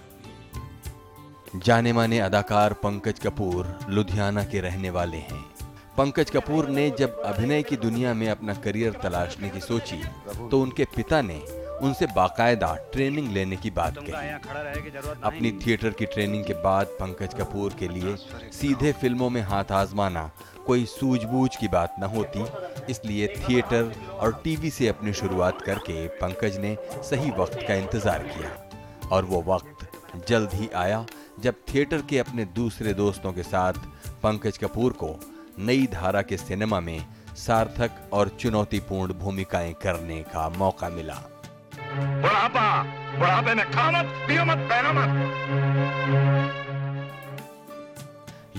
जाने 1.62 1.92
माने 1.94 2.20
अदाकार 2.20 2.74
पंकज 2.84 3.20
कपूर 3.20 3.80
लुधियाना 3.90 4.44
के 4.44 4.62
रहने 4.62 4.90
वाले 4.90 5.18
हैं। 5.30 5.57
पंकज 5.98 6.30
कपूर 6.30 6.68
ने 6.70 6.90
जब 6.90 7.22
अभिनय 7.26 7.64
की 7.64 7.76
दुनिया 7.76 8.14
में 8.14 8.28
अपना 8.30 8.54
करियर 8.64 8.98
तलाशने 9.04 9.50
की 9.50 9.60
सोची 9.60 10.02
तो 10.50 10.60
उनके 10.62 10.86
पिता 10.96 11.22
ने 11.22 11.38
उनसे 11.82 12.06
बाकायदा 12.08 12.74
ट्रेनिंग 12.94 13.32
लेने 13.34 13.56
की 13.56 13.70
बात 13.72 13.96
कही। 14.00 14.12
अपनी 15.24 15.52
थिएटर 15.66 15.90
की 15.92 16.06
ट्रेनिंग 16.06 16.44
के 16.46 16.54
बाद 16.64 16.88
पंकज 17.00 17.34
कपूर 17.34 17.74
के 17.80 17.88
लिए 17.88 18.16
सीधे 18.54 18.92
फ़िल्मों 18.94 19.30
में 19.30 19.42
हाथ 19.44 19.72
आजमाना 19.72 20.30
कोई 20.66 20.86
सूझबूझ 20.88 21.56
की 21.56 21.68
बात 21.68 21.96
न 22.00 22.10
होती 22.16 22.46
इसलिए 22.92 23.28
थिएटर 23.30 23.92
और 24.12 24.34
टीवी 24.44 24.70
से 24.70 24.88
अपनी 24.88 25.14
शुरुआत 25.14 25.62
करके 25.62 26.08
पंकज 26.18 26.58
ने 26.58 26.76
सही 27.10 27.32
वक्त 27.38 27.60
का 27.68 27.76
इंतज़ार 27.76 28.24
किया। 28.28 29.10
और 29.10 29.26
वो 29.26 29.42
वक्त 29.48 29.88
जल्द 30.28 30.54
ही 30.54 30.70
आया 30.76 31.06
जब 31.40 31.56
थिएटर 31.74 32.02
के 32.10 32.20
अपने 32.20 32.46
दूसरे 32.54 32.94
दोस्तों 32.94 33.34
के 33.34 33.44
साथ 33.46 33.74
पंकज 34.24 34.58
कपूर 34.58 34.94
को 34.94 35.10
नई 35.60 35.88
धारा 35.88 36.22
के 36.22 36.38
सिनेमा 36.38 36.80
में 36.80 37.06
सार्थक 37.36 38.10
और 38.14 38.30
चुनौतीपूर्ण 38.40 39.14
भूमिकाएँ 39.14 39.74
करने 39.74 40.22
का 40.24 40.48
मौका 40.50 40.90
मिला। 40.90 41.14
बुढ़ापा 42.22 42.84
बुढ़ापे 43.18 43.54
में 43.56 43.66
खा 43.72 43.90
मत 43.92 44.14
पियो 44.28 44.46
मत 44.46 44.58
पहनो 44.72 44.92
मत। 44.94 45.10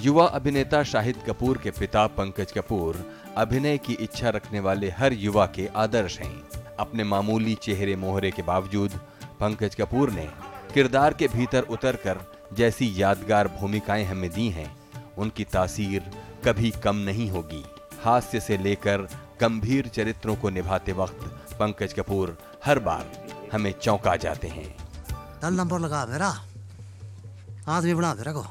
युवा 0.04 0.26
अभिनेता 0.26 0.82
शाहिद 0.84 1.16
कपूर 1.26 1.58
के 1.58 1.70
पिता 1.70 2.06
पंकज 2.06 2.52
कपूर 2.52 3.04
अभिनय 3.36 3.78
की 3.78 3.92
इच्छा 4.00 4.28
रखने 4.28 4.60
वाले 4.60 4.90
हर 4.90 5.12
युवा 5.12 5.46
के 5.46 5.68
आदर्श 5.76 6.18
हैं। 6.20 6.42
अपने 6.80 7.04
मामूली 7.04 7.54
चेहरे 7.62 7.96
मोहरे 7.96 8.30
के 8.30 8.42
बावजूद 8.42 8.90
पंकज 9.40 9.74
कपूर 9.74 10.10
ने 10.10 10.28
किरदार 10.74 11.14
के 11.14 11.26
भीतर 11.28 11.62
उतरकर 11.70 12.16
जैसी 12.52 12.92
यादगार 12.96 13.48
भूमिकाएँ 13.48 14.04
हमें 14.04 14.30
दी 14.30 14.48
हैं 14.48 14.70
उनकी 15.18 15.44
तासीर 15.44 16.10
कभी 16.44 16.70
कम 16.84 16.96
नहीं 16.96 17.30
होगी। 17.30 17.64
हास्य 18.02 18.40
से 18.40 18.56
लेकर 18.58 19.08
गंभीर 19.40 19.88
चरित्रों 19.88 20.36
को 20.36 20.50
निभाते 20.50 20.92
वक्त 20.92 21.24
पंकज 21.54 21.92
कपूर 21.92 22.36
हर 22.64 22.78
बार 22.78 23.04
हमें 23.52 23.72
चौंका 23.72 24.16
जाते 24.16 24.48
हैं। 24.48 24.74
कल 25.42 25.54
नंबर 25.54 25.78
लगा 25.78 26.04
मेरा। 26.06 26.28
आदमी 27.68 27.94
बना 27.94 28.14
मेरे 28.14 28.32
को 28.32 28.44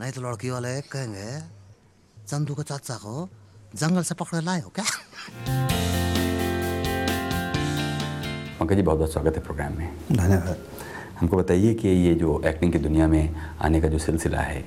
नहीं 0.00 0.12
तो 0.12 0.20
लड़की 0.22 0.50
वाले 0.50 0.80
कहेंगे 0.80 1.40
चंदू 2.26 2.54
को 2.54 2.62
चाचा 2.62 2.94
को 2.94 3.28
जंगल 3.74 4.02
से 4.02 4.14
पकड़ 4.14 4.42
लाए 4.42 4.60
हो 4.60 4.68
क्या? 4.68 4.84
पंकज 8.60 8.76
जी 8.76 8.82
बहुत 8.82 8.98
बहुत 8.98 9.12
स्वागत 9.12 9.36
है 9.36 9.42
प्रोग्राम 9.42 9.76
में। 9.78 9.88
धन्यवाद। 10.12 10.66
हमको 11.20 11.36
बताइए 11.36 11.74
कि 11.74 11.88
ये 11.88 12.14
जो 12.14 12.40
एक्टिंग 12.46 12.72
की 12.72 12.78
दुनिया 12.78 13.06
में 13.08 13.34
आने 13.36 13.80
का 13.80 13.88
जो 13.88 13.98
सिलसिला 13.98 14.40
है 14.40 14.64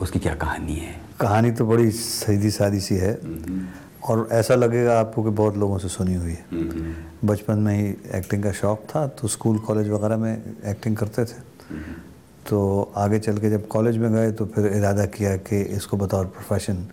उसकी 0.00 0.18
क्या 0.18 0.34
कहानी 0.34 0.74
है? 0.74 0.94
कहानी 1.20 1.50
तो 1.50 1.66
बड़ी 1.66 1.90
सीधी 1.90 2.50
सादी 2.50 2.80
सी 2.80 2.94
है। 2.96 3.18
और 4.08 4.28
ऐसा 4.32 4.54
लगेगा 4.54 4.98
आपको 5.00 5.22
कि 5.22 5.30
बहुत 5.30 5.56
लोगों 5.56 5.78
से 5.78 5.88
सुनी 5.88 6.14
हुई 6.14 6.32
है। 6.32 6.44
बचपन 7.24 7.58
में 7.58 7.74
ही 7.74 7.88
एक्टिंग 8.18 8.42
का 8.42 8.52
शौक 8.52 8.86
था 8.90 9.06
तो 9.08 9.28
स्कूल 9.28 9.58
कॉलेज 9.58 9.88
वगैरह 9.88 10.16
में 10.16 10.32
एक्टिंग 10.66 10.96
करते 10.96 11.24
थे। 11.24 11.38
तो 12.48 12.92
आगे 12.96 13.18
चल 13.18 13.38
के 13.38 13.50
जब 13.50 13.66
कॉलेज 13.68 13.96
में 13.96 14.12
गए 14.12 14.30
तो 14.32 14.46
फिर 14.46 14.66
इरादा 14.66 15.04
किया 15.08 15.36
कि 15.38 15.60
इसको 15.76 15.96
बतौर 15.96 16.24
प्रोफेशन 16.26 16.86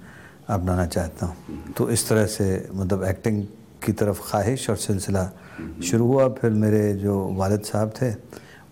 अपनाना 0.50 0.86
चाहता 0.88 1.26
हूँ। 1.26 1.74
तो 1.78 1.90
इस 1.90 2.08
तरह 2.10 2.26
से 2.28 2.48
मतलब 2.74 3.04
एक्टिंग 3.04 3.44
की 3.86 3.92
तरफ़ 3.94 4.22
ख्वाहिश 4.22 4.70
और 4.70 4.76
सिलसिला 4.78 5.30
शुरू 5.86 6.06
हुआ। 6.06 6.28
फिर 6.30 6.52
मेरे 6.54 6.94
जो 6.96 7.16
वालिद 7.34 7.62
साहब 7.64 7.94
थे 8.02 8.12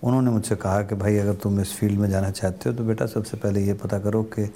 उन्होंने 0.06 0.32
मुझसे 0.32 0.56
कहा 0.56 0.82
कि 0.82 0.96
भाई 0.96 1.18
अगर 1.18 1.34
तुम 1.34 1.60
इस 1.62 1.74
फ़ील्ड 1.74 2.00
में 2.00 2.10
जाना 2.10 2.30
चाहते 2.30 2.70
हो 2.70 2.76
तो 2.76 2.84
बेटा 2.84 3.06
सबसे 3.06 3.38
पहले 3.38 3.62
ये 3.62 3.74
पता 3.74 4.00
करो 4.00 4.22
कि 4.24 4.50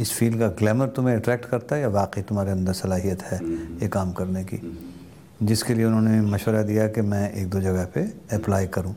इस 0.00 0.12
फ़ील्ड 0.12 0.38
का 0.38 0.48
ग्लैमर 0.58 0.86
तुम्हें 0.86 1.14
अट्रैक्ट 1.16 1.44
करता 1.44 1.76
है 1.76 1.82
या 1.82 1.88
वाकई 1.88 2.22
तुम्हारे 2.22 2.50
अंदर 2.50 2.72
सलाहियत 2.72 3.22
है 3.22 3.38
ये 3.82 3.88
काम 3.88 4.12
करने 4.12 4.44
की। 4.44 4.60
जिसके 5.42 5.74
लिए 5.74 5.84
उन्होंने 5.84 6.20
मशवरा 6.20 6.62
दिया 6.62 6.86
कि 6.88 7.00
मैं 7.00 7.32
एक 7.32 7.48
दो 7.50 7.60
जगह 7.60 7.84
पे 7.94 8.00
अप्लाई 8.32 8.66
करूँ 8.66 8.94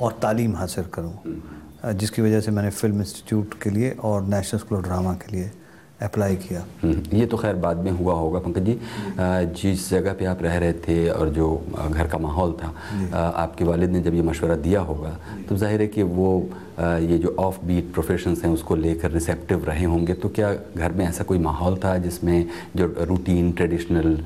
और 0.00 0.18
तालीम 0.22 0.54
हासिल 0.56 0.84
करूँ। 0.94 1.92
जिसकी 1.94 2.22
वजह 2.22 2.40
से 2.40 2.50
मैंने 2.50 2.70
फ़िल्म 2.70 3.00
इंस्टीट्यूट 3.00 3.54
के 3.62 3.70
लिए 3.70 3.90
और 4.02 4.22
नेशनल 4.24 4.60
स्कूल 4.60 4.78
ऑफ़ 4.78 4.84
ड्रामा 4.86 5.12
के 5.14 5.32
लिए 5.32 5.50
अप्लाई 6.02 6.36
किया। 6.38 6.64
हम्म, 6.82 7.16
ये 7.16 7.26
तो 7.26 7.36
खैर 7.36 7.54
बाद 7.58 7.76
में 7.78 7.90
हुआ 7.92 8.14
होगा 8.14 8.38
पंकज 8.40 8.64
जी। 8.64 8.78
जिस 9.62 9.90
जगह 9.90 10.12
पे 10.12 10.24
आप 10.26 10.42
रह 10.42 10.56
रहे 10.58 10.72
थे 10.80 11.08
और 11.10 11.28
जो 11.30 11.46
घर 11.88 12.06
का 12.06 12.18
माहौल 12.20 12.52
था 12.62 12.74
आपके 13.36 13.64
वालिद 13.64 13.90
ने 13.90 14.00
जब 14.00 14.14
ये 14.14 14.22
मशवरा 14.22 14.56
दिया 14.58 14.80
होगा 14.82 15.16
तो 15.48 15.56
ज़ाहिर 15.56 15.80
है 15.80 15.86
कि 15.88 16.02
वो 16.02 16.30
ये 16.80 17.18
जो 17.18 17.34
ऑफ़ 17.38 17.56
बीट 17.66 17.92
प्रोफेशंस 17.92 18.44
हैं 18.44 18.50
उसको 18.52 18.76
लेकर 18.76 19.10
रिसेप्टिव 19.10 19.64
रहे 19.64 19.84
होंगे। 19.84 20.14
तो 20.14 20.28
क्या 20.30 20.52
घर 20.76 20.92
में 20.92 21.04
ऐसा 21.06 21.24
कोई 21.24 21.38
माहौल 21.38 21.76
था 21.76 21.96
जिसमें 21.98 22.46
जो 22.76 22.86
रूटीन 23.00 23.50
ट्रेडिशनल 23.52 24.16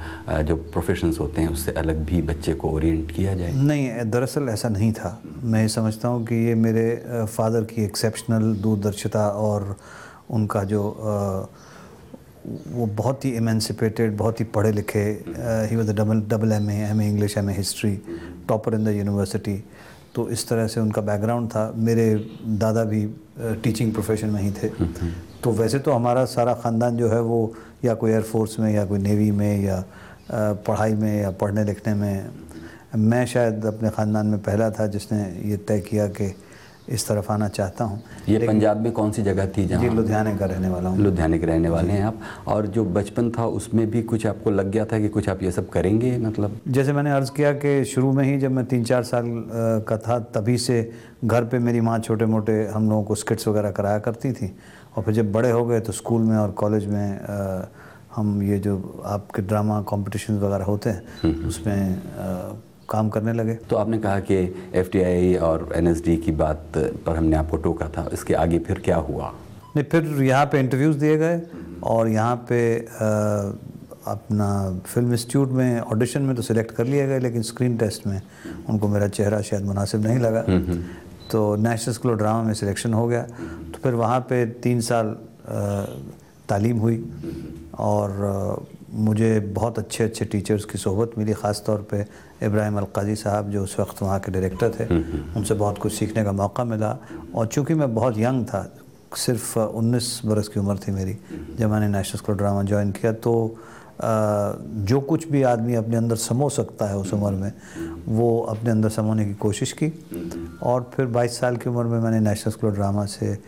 जो 0.47 0.57
प्रोफेशंस 0.57 1.19
होते 1.21 1.43
हैं 1.43 1.49
उससे 1.49 1.73
अलग 1.73 2.05
भी 2.07 2.23
बच्चे 2.23 2.55
को 2.55 2.71
ओरिएंट 2.71 3.11
किया 3.11 3.35
जाए? 3.35 3.53
नहीं 3.55 3.89
दरअसल 4.11 4.49
ऐसा 4.49 4.69
नहीं 4.69 4.93
था। 4.93 5.21
मैं 5.45 5.67
समझता 5.69 6.09
हूँ 6.09 6.25
कि 6.27 6.35
ये 6.47 6.55
मेरे 6.57 6.87
फादर 7.27 7.65
की 7.65 7.85
एक्सेप्शनल 7.85 8.53
दूरदर्शिता 8.63 9.29
और 9.29 9.77
उनका 10.31 10.63
जो 10.65 10.83
वो 12.69 12.87
बहुत 12.87 13.25
ही 13.25 13.31
इमेंसिपेटेड 13.37 14.17
बहुत 14.17 14.41
ही 14.41 14.45
पढ़े 14.55 14.73
लिखे 14.73 15.05
he 15.71 15.77
was 15.77 15.93
double 15.93 16.21
double 16.31 16.53
M 16.53 16.71
M 16.71 17.01
English 17.03 17.37
M 17.39 17.51
A 17.51 17.55
history 17.55 17.97
topper 18.49 18.75
in 18.75 18.85
the 18.85 18.89
university 18.89 19.63
तो 20.15 20.29
इस 20.31 20.49
तरह 20.49 20.67
से 20.67 20.81
उनका 20.81 21.03
बैकग्राउंड 21.03 21.49
था। 21.51 21.73
मेरे 21.77 22.15
दादा 22.59 22.85
भी 22.85 23.05
टीचिंग 23.63 23.93
प्रोफेशन 23.93 24.29
में 24.31 24.41
ही 24.43 24.51
थे। 24.53 24.69
तो 25.43 25.51
वैसे 25.53 25.79
तो 25.79 25.93
हमारा 25.93 26.25
सारा 26.25 26.55
ख़ानदान 26.55 26.97
जो 26.97 27.09
है 27.09 27.21
वो 27.21 27.53
या 27.85 27.95
कोई 27.95 28.11
एयरफोर्स 28.11 28.59
में 28.61 28.73
या 28.75 28.85
कोई 28.87 28.99
नेवी 28.99 29.31
में 29.31 29.63
या 29.65 29.83
पढ़ाई 30.31 30.95
में 30.95 31.21
या 31.23 31.31
पढ़ने 31.31 31.65
लिखने 31.65 31.95
में, 31.95 32.31
मैं 32.97 33.25
शायद 33.27 33.67
अपने 33.67 33.91
ख़ानदान 33.91 34.27
में 34.27 34.39
पहला 34.43 34.71
था 34.71 34.87
जिसने 34.87 35.19
ये 35.51 35.57
तय 35.57 35.81
किया 35.81 36.07
कि 36.09 36.29
इस 36.89 37.07
तरफ़ 37.09 37.31
आना 37.33 37.49
चाहता 37.49 37.85
हूँ। 37.85 38.01
ये 38.29 38.39
पंजाब 38.47 38.81
में 38.81 38.91
कौन 38.93 39.11
सी 39.13 39.23
जगह 39.23 39.47
थी 39.47 39.63
जी 39.63 39.67
जहाँ 39.67 39.95
लुधियाने 39.95 40.37
का 40.37 40.47
रहने 40.47 40.69
वाला 40.69 40.89
हूँ। 40.89 40.99
लुधियाने 40.99 41.39
के 41.39 41.47
रहने 41.47 41.69
वाले 41.69 41.93
हैं 41.93 42.05
आप। 42.05 42.19
और 42.47 42.67
जो 42.67 42.85
बचपन 42.85 43.31
था 43.39 43.47
उसमें 43.59 43.87
भी 43.91 44.03
कुछ 44.03 44.27
आपको 44.27 44.51
लग 44.51 44.71
गया 44.71 44.85
था 44.85 44.99
कि 45.01 45.09
कुछ 45.09 45.29
आप 45.29 45.43
ये 45.43 45.51
सब 45.51 45.69
करेंगे 45.71 46.17
मतलब? 46.19 46.61
जैसे 46.69 46.93
मैंने 46.93 47.13
अर्ज़ 47.13 47.31
किया 47.33 47.53
कि 47.53 47.85
शुरू 47.85 48.13
में 48.13 48.25
ही 48.25 48.37
जब 48.39 48.53
मैं 48.53 48.65
तीन 48.67 48.85
चार 48.85 49.03
साल 49.03 49.25
का 49.89 49.97
था 49.99 50.19
तभी 50.35 50.59
से 50.59 50.91
घर 51.25 51.45
पे 51.45 51.59
मेरी 51.59 51.81
माँ 51.81 51.99
छोटे 51.99 52.27
मोटे 52.27 52.65
हम 52.75 52.89
लोगों 52.91 53.03
को 53.05 53.15
स्किट्स 53.15 53.49
वगैरह 53.49 53.71
कराया 53.71 53.99
करती 53.99 54.33
थी। 54.33 54.55
और 54.97 55.03
फिर 55.03 55.15
जब 55.15 55.33
बड़े 55.33 55.51
हो 55.51 55.65
गए 55.67 55.81
तो 55.81 55.93
स्कूल 55.93 56.23
में 56.23 56.37
और 56.37 56.51
कॉलेज 56.51 56.87
में 56.87 57.21
हम 58.17 58.43
ये 58.43 58.59
जो 58.59 59.03
आपके 59.05 59.43
ड्रामा 59.43 59.81
कॉम्पिटिशन 59.83 60.39
वगैरह 60.39 60.65
होते 60.65 60.91
हैं 60.91 61.35
उसमें 61.47 61.97
अ, 61.97 62.57
काम 62.91 63.09
करने 63.09 63.33
लगे। 63.33 63.55
तो 63.71 63.77
आपने 63.77 63.99
कहा 63.99 64.21
कि 64.21 64.37
एफ़ 64.75 64.97
और 65.45 65.69
एनएसडी 65.75 66.17
की 66.17 66.33
बात 66.33 66.73
पर 67.07 67.17
हमने 67.17 67.37
आपको 67.37 67.57
टोका 67.57 67.89
था 67.89 68.09
इसके 68.13 68.35
आगे 68.35 68.59
फिर 68.59 68.79
क्या 68.79 68.97
हुआ? 68.97 69.33
नहीं 69.77 69.85
फिर 69.85 70.23
यहाँ 70.23 70.47
पे 70.47 70.61
इंटरव्यूज़ 70.61 70.99
दिए 70.99 71.17
गए 71.17 71.41
और 71.83 72.09
यहाँ 72.09 72.37
पे 72.49 72.59
अ, 72.79 73.59
अपना 74.07 74.49
फ़िल्म 74.87 75.13
इंस्टीट्यूट 75.13 75.51
में 75.51 75.81
ऑडिशन 75.81 76.23
में 76.23 76.35
तो 76.37 76.43
सिलेक्ट 76.43 76.71
कर 76.71 76.87
लिए 76.87 77.07
गए 77.07 77.19
लेकिन 77.19 77.43
स्क्रीन 77.43 77.77
टेस्ट 77.77 78.07
में 78.07 78.21
उनको 78.69 78.89
मेरा 78.89 79.09
चेहरा 79.09 79.41
शायद 79.41 79.65
मुनासिब 79.65 80.07
नहीं 80.07 80.19
लगा। 80.19 80.43
तो 81.31 81.57
नेशनल 81.57 81.95
स्कूल 81.95 82.17
ड्रामा 82.17 82.43
में 82.43 82.55
सिलेक्शन 82.55 82.95
हो 82.95 83.07
गया। 83.09 83.23
तो 83.23 83.79
फिर 83.83 83.95
वहाँ 83.95 84.21
पे 84.21 84.45
तीन 84.47 84.81
साल 84.81 85.07
अ, 85.07 85.85
तालीम 86.49 86.79
हुई 86.79 87.05
और 87.79 88.11
मुझे 88.95 89.41
बहुत 89.55 89.79
अच्छे 89.79 90.05
अच्छे 90.05 90.25
टीचर्स 90.25 90.65
की 90.65 90.79
सोहबत 90.79 91.19
मिली 91.19 91.33
ख़ास 91.33 91.63
तौर 91.67 91.79
पे 91.91 92.05
इब्राहिम 92.47 92.77
अलकाजी 92.79 93.15
साहब 93.17 93.51
जो 93.51 93.63
उस 93.63 93.77
वक्त 93.81 94.03
वहाँ 94.03 94.19
के 94.21 94.33
डायरेक्टर 94.33 94.71
थे। 94.71 94.85
उनसे 95.37 95.55
बहुत 95.55 95.79
कुछ 95.79 95.93
सीखने 95.93 96.25
का 96.25 96.33
मौका 96.33 96.65
मिला। 96.65 96.97
और 97.35 97.47
चूँकि 97.47 97.75
मैं 97.75 97.95
बहुत 97.95 98.19
यंग 98.19 98.45
था 98.47 98.63
सिर्फ़ 99.17 99.59
उन्नीस 99.59 100.21
बरस 100.27 100.49
की 100.49 100.61
उम्र 100.61 100.77
थी 100.79 100.93
मेरी 100.93 101.17
जब 101.59 101.71
मैंने 101.71 101.89
नेशनल 101.89 102.19
स्कूल 102.19 102.37
ड्रामा 102.37 102.63
ज्वाइन 102.63 102.91
किया 102.93 103.13
तो 103.13 103.35
अ, 103.95 104.59
जो 104.91 105.01
कुछ 105.01 105.29
भी 105.29 105.43
आदमी 105.43 105.75
अपने 105.75 105.97
अंदर 105.97 106.17
समो 106.17 106.49
सकता 106.51 106.87
है 106.87 106.97
उस 106.99 107.13
उम्र 107.15 107.31
में 107.33 107.53
वो 108.09 108.39
अपने 108.51 108.71
अंदर 108.71 108.89
समोने 108.91 109.25
की 109.25 109.35
कोशिश 109.35 109.73
की। 109.73 109.93
और 110.63 110.91
फिर 110.95 111.07
22 111.07 111.39
साल 111.39 111.57
की 111.57 111.71
उम्र 111.71 111.85
में 111.85 111.99
मैंने 112.01 112.21
नेशनल 112.21 112.53
स्कूल 112.53 112.73
ड्रामा 112.73 113.05
से 113.07 113.39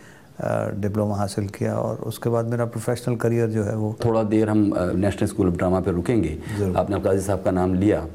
डिप्लोमा 0.41 1.15
हासिल 1.15 1.47
किया 1.49 1.75
और 1.75 1.97
उसके 2.07 2.29
बाद 2.29 2.45
मेरा 2.45 2.65
प्रोफेशनल 2.65 3.15
करियर 3.15 3.49
जो 3.49 3.63
है 3.63 3.75
वो 3.75 3.95
थोड़ा 4.05 4.23
देर 4.23 4.49
हम 4.49 4.71
नेशनल 4.95 5.27
स्कूल 5.27 5.47
ऑफ़ 5.47 5.55
ड्रामा 5.55 5.79
पे 5.79 5.91
रुकेंगे। 5.91 6.37
आपने 6.77 6.95
अलकाजी 6.95 7.21
साहब 7.21 7.43
का 7.43 7.51
नाम 7.51 7.73
लिया 7.73 8.05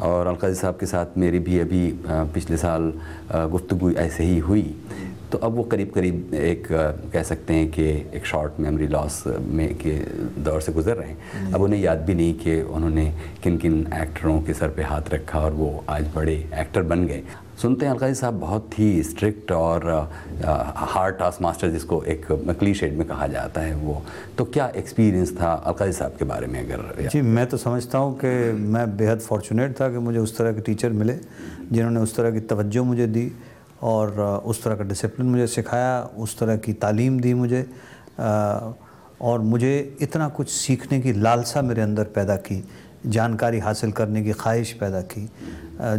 और 0.00 0.26
अलकाजी 0.26 0.54
साहब 0.54 0.76
के 0.80 0.86
साथ 0.86 1.18
मेरी 1.18 1.38
भी 1.38 1.58
अभी 1.58 1.86
पिछले 2.06 2.56
साल 2.56 2.92
गुफ्तु 3.32 3.90
ऐसे 3.90 4.24
ही 4.24 4.38
हुई। 4.38 4.74
तो 5.32 5.38
अब 5.38 5.54
वो 5.56 5.62
करीब 5.64 5.90
करीब 5.90 6.34
एक 6.34 6.66
कह 7.12 7.22
सकते 7.22 7.54
हैं 7.54 7.70
कि 7.70 7.82
एक 8.14 8.26
शॉर्ट 8.26 8.58
मेमोरी 8.60 8.86
लॉस 8.86 9.22
में 9.26 9.74
के 9.76 9.92
दौर 10.42 10.60
से 10.60 10.72
गुजर 10.72 10.96
रहे 10.96 11.08
हैं। 11.08 11.52
अब 11.52 11.62
उन्हें 11.62 11.80
याद 11.80 11.98
भी 11.98 12.14
नहीं 12.14 12.34
कि 12.34 12.60
उन्होंने 12.62 13.06
किन 13.42 13.56
किन 13.58 13.86
एक्टरों 13.94 14.40
के 14.42 14.54
सर 14.54 14.68
पे 14.68 14.82
हाथ 14.82 15.10
रखा 15.12 15.40
और 15.40 15.52
वो 15.52 15.84
आज 15.88 16.10
बड़े 16.16 16.34
एक्टर 16.54 16.82
बन 16.82 17.06
गए। 17.06 17.22
सुनते 17.62 17.86
हैं 17.86 17.92
अलकाजी 17.92 18.14
साहब 18.14 18.38
बहुत 18.40 18.78
ही 18.78 19.02
स्ट्रिक्ट 19.02 19.52
और 19.52 19.84
हार्ड 20.92 21.16
टास्क 21.18 21.42
मास्टर 21.42 21.68
जिसको 21.70 22.02
एक 22.04 22.26
मकली 22.46 22.72
शेड 22.74 22.96
में 22.98 23.06
कहा 23.08 23.26
जाता 23.26 23.60
है 23.60 23.74
वो। 23.76 24.02
तो 24.38 24.44
क्या 24.46 24.66
एक्सपीरियंस 24.76 25.32
था 25.40 25.52
अलकाजी 25.52 25.92
साहब 25.92 26.16
के 26.18 26.24
बारे 26.24 26.46
में 26.46 26.58
अगर 26.60 27.08
जी, 27.08 27.20
मैं 27.20 27.46
तो 27.46 27.56
समझता 27.56 27.98
हूँ 27.98 28.18
कि 28.18 28.52
मैं 28.68 28.96
बेहद 28.96 29.20
फॉर्चुनेट 29.20 29.80
था 29.80 29.88
कि 29.90 29.98
मुझे 29.98 30.18
उस 30.18 30.36
तरह 30.38 30.52
के 30.52 30.60
टीचर 30.60 30.90
मिले, 30.92 31.18
जिन्होंने 31.72 32.00
उस 32.00 32.16
तरह 32.16 32.30
की 32.30 32.40
तवज्जो 32.50 32.84
मुझे 32.84 33.06
दी 33.06 33.30
और 33.82 34.20
उस 34.46 34.62
तरह 34.64 34.76
का 34.76 34.84
डिसिप्लिन 34.84 35.28
मुझे 35.28 35.46
सिखाया, 35.46 36.00
उस 36.18 36.38
तरह 36.38 36.56
की 36.56 36.72
तालीम 36.74 37.20
दी 37.20 37.34
मुझे 37.34 37.64
और 38.20 39.40
मुझे 39.40 39.96
इतना 40.00 40.28
कुछ 40.28 40.48
सीखने 40.50 41.00
की 41.00 41.12
लालसा 41.12 41.62
मेरे 41.62 41.82
अंदर 41.82 42.04
पैदा 42.14 42.36
की 42.36 42.64
जानकारी 43.06 43.58
हासिल 43.58 43.92
करने 43.92 44.22
की 44.22 44.32
ख्वाहिश 44.32 44.72
पैदा 44.72 45.00
की 45.00 45.28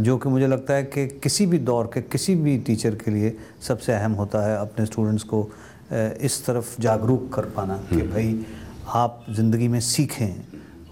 जो 0.00 0.16
कि 0.18 0.28
मुझे 0.28 0.46
लगता 0.46 0.74
है 0.74 0.82
कि 0.84 1.06
किसी 1.22 1.46
भी 1.46 1.58
दौर 1.58 1.90
के 1.94 2.02
किसी 2.02 2.34
भी 2.34 2.56
टीचर 2.58 2.94
के 2.94 3.10
लिए 3.10 3.36
सबसे 3.62 3.92
अहम 3.92 4.12
होता 4.12 4.46
है 4.46 4.56
अपने 4.58 4.86
स्टूडेंट्स 4.86 5.22
को 5.22 5.48
इस 5.92 6.44
तरफ़ 6.46 6.80
जागरूक 6.80 7.32
कर 7.34 7.44
पाना 7.44 7.76
कि 7.90 8.02
भाई 8.02 8.44
आप 8.86 9.24
ज़िंदगी 9.30 9.68
में 9.68 9.80
सीखें 9.80 10.34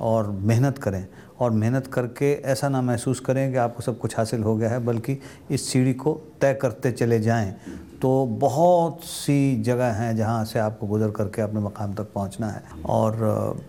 और 0.00 0.31
मेहनत 0.31 0.79
करें 0.79 1.06
और 1.41 1.50
मेहनत 1.50 1.87
करके 1.87 2.32
ऐसा 2.43 2.69
ना 2.69 2.82
महसूस 2.82 3.20
करें 3.20 3.50
कि 3.53 3.56
आपको 3.59 3.82
सब 3.82 3.99
कुछ 3.99 4.17
हासिल 4.17 4.43
हो 4.43 4.56
गया 4.56 4.70
है 4.70 4.85
बल्कि 4.85 5.19
इस 5.50 5.69
सीढ़ी 5.69 5.94
को 5.94 6.12
तय 6.41 6.55
करते 6.55 6.93
चले 6.93 7.20
जाएँ। 7.20 7.55
तो 8.03 8.26
बहुत 8.26 9.05
सी 9.05 9.62
जगह 9.62 9.93
हैं 9.93 10.17
जहाँ 10.17 10.44
से 10.44 10.59
आपको 10.59 10.87
गुजर 10.87 11.11
करके 11.11 11.43
अपने 11.43 11.61
मकाम 11.61 11.94
तक 11.94 12.12
पहुँचना 12.14 12.49
है। 12.49 12.62
और 12.87 13.62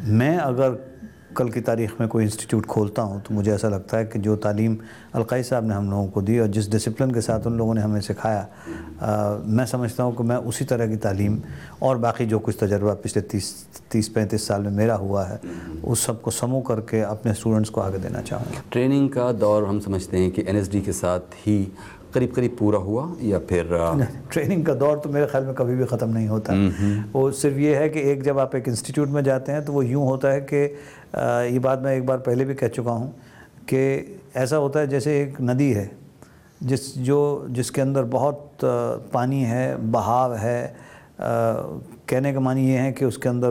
मैं 0.00 0.36
अगर 0.36 0.91
कल 1.36 1.48
की 1.48 1.60
तारीख़ 1.60 1.92
में 2.00 2.08
कोई 2.08 2.24
इंस्टीट्यूट 2.24 2.66
खोलता 2.66 3.02
हूँ 3.02 3.20
तो 3.22 3.34
मुझे 3.34 3.52
ऐसा 3.54 3.68
लगता 3.68 3.96
है 3.96 4.04
कि 4.06 4.18
जो 4.18 4.36
तालीम 4.36 4.76
अलकाई 5.14 5.42
साहब 5.42 5.68
ने 5.68 5.74
हम 5.74 5.90
लोगों 5.90 6.06
को 6.06 6.22
दी 6.22 6.38
और 6.38 6.46
जिस 6.46 6.70
डिसिप्लिन 6.70 7.10
के 7.10 7.20
साथ 7.20 7.46
उन 7.46 7.56
लोगों 7.58 7.74
ने 7.74 7.80
हमें 7.80 8.00
सिखाया 8.00 8.40
अ, 8.40 9.42
मैं 9.46 9.66
समझता 9.66 10.02
हूँ 10.02 10.16
कि 10.16 10.22
मैं 10.22 10.36
उसी 10.36 10.64
तरह 10.64 10.88
की 10.88 10.96
तालीम 10.96 11.38
और 11.82 11.98
बाकी 11.98 12.26
जो 12.26 12.38
कुछ 12.38 12.56
तजर्बा 12.60 12.94
पिछले 13.02 13.22
तीस 13.22 13.54
तीस 13.92 14.08
पैंतीस 14.08 14.46
साल 14.48 14.62
में 14.62 14.70
मेरा 14.70 14.94
हुआ 14.94 15.24
है 15.24 15.40
उस 15.84 16.04
सबको 16.06 16.30
समूह 16.30 16.62
करके 16.68 17.00
अपने 17.00 17.34
स्टूडेंट्स 17.34 17.70
को 17.70 17.80
आगे 17.80 17.98
देना 17.98 18.20
चाहूँगा। 18.20 18.62
ट्रेनिंग 18.72 19.08
का 19.10 19.30
दौर 19.32 19.64
हम 19.64 19.80
समझते 19.80 20.18
हैं 20.18 20.30
कि 20.30 20.44
एनएसडी 20.48 20.80
के 20.80 20.92
साथ 20.92 21.34
ही 21.46 21.58
करीब 22.14 22.30
करीब 22.32 22.56
पूरा 22.58 22.78
हुआ 22.78 23.04
या 23.22 23.38
फिर 23.48 23.68
ट्रेनिंग 24.32 24.64
का 24.66 24.74
दौर 24.74 24.98
तो 24.98 25.10
मेरे 25.10 25.26
ख्याल 25.26 25.44
में 25.44 25.54
कभी 25.54 25.74
भी 25.76 25.84
ख़त्म 25.84 26.08
नहीं 26.08 26.28
होता। 26.28 26.52
वो 27.12 27.30
सिर्फ़ 27.32 27.58
ये 27.58 27.74
है 27.76 27.88
कि 27.88 28.00
एक 28.10 28.22
जब 28.22 28.38
आप 28.38 28.54
एक 28.54 28.68
इंस्टीट्यूट 28.68 29.08
में 29.08 29.22
जाते 29.24 29.52
हैं 29.52 29.64
तो 29.64 29.72
वो 29.72 29.82
यूँ 29.82 30.04
होता 30.06 30.28
है 30.28 30.40
कि 30.52 30.62
ये 31.54 31.58
बात 31.58 31.82
मैं 31.82 31.96
एक 31.96 32.06
बार 32.06 32.18
पहले 32.28 32.44
भी 32.44 32.54
कह 32.54 32.68
चुका 32.68 32.92
हूँ 32.92 33.10
कि 33.68 33.82
ऐसा 34.36 34.56
होता 34.56 34.80
है 34.80 34.88
जैसे 34.88 35.20
एक 35.22 35.40
नदी 35.40 35.70
है 35.72 35.90
जिस 36.62 36.98
जो 36.98 37.18
जिसके 37.50 37.80
अंदर 37.80 38.02
बहुत 38.10 38.58
पानी 39.12 39.42
है 39.42 39.64
बहाव 39.90 40.34
है 40.36 40.62
अ, 40.66 40.74
कहने 42.08 42.32
का 42.32 42.40
मानी 42.40 42.68
ये 42.68 42.78
है 42.78 42.92
कि 42.92 43.04
उसके 43.04 43.28
अंदर 43.28 43.50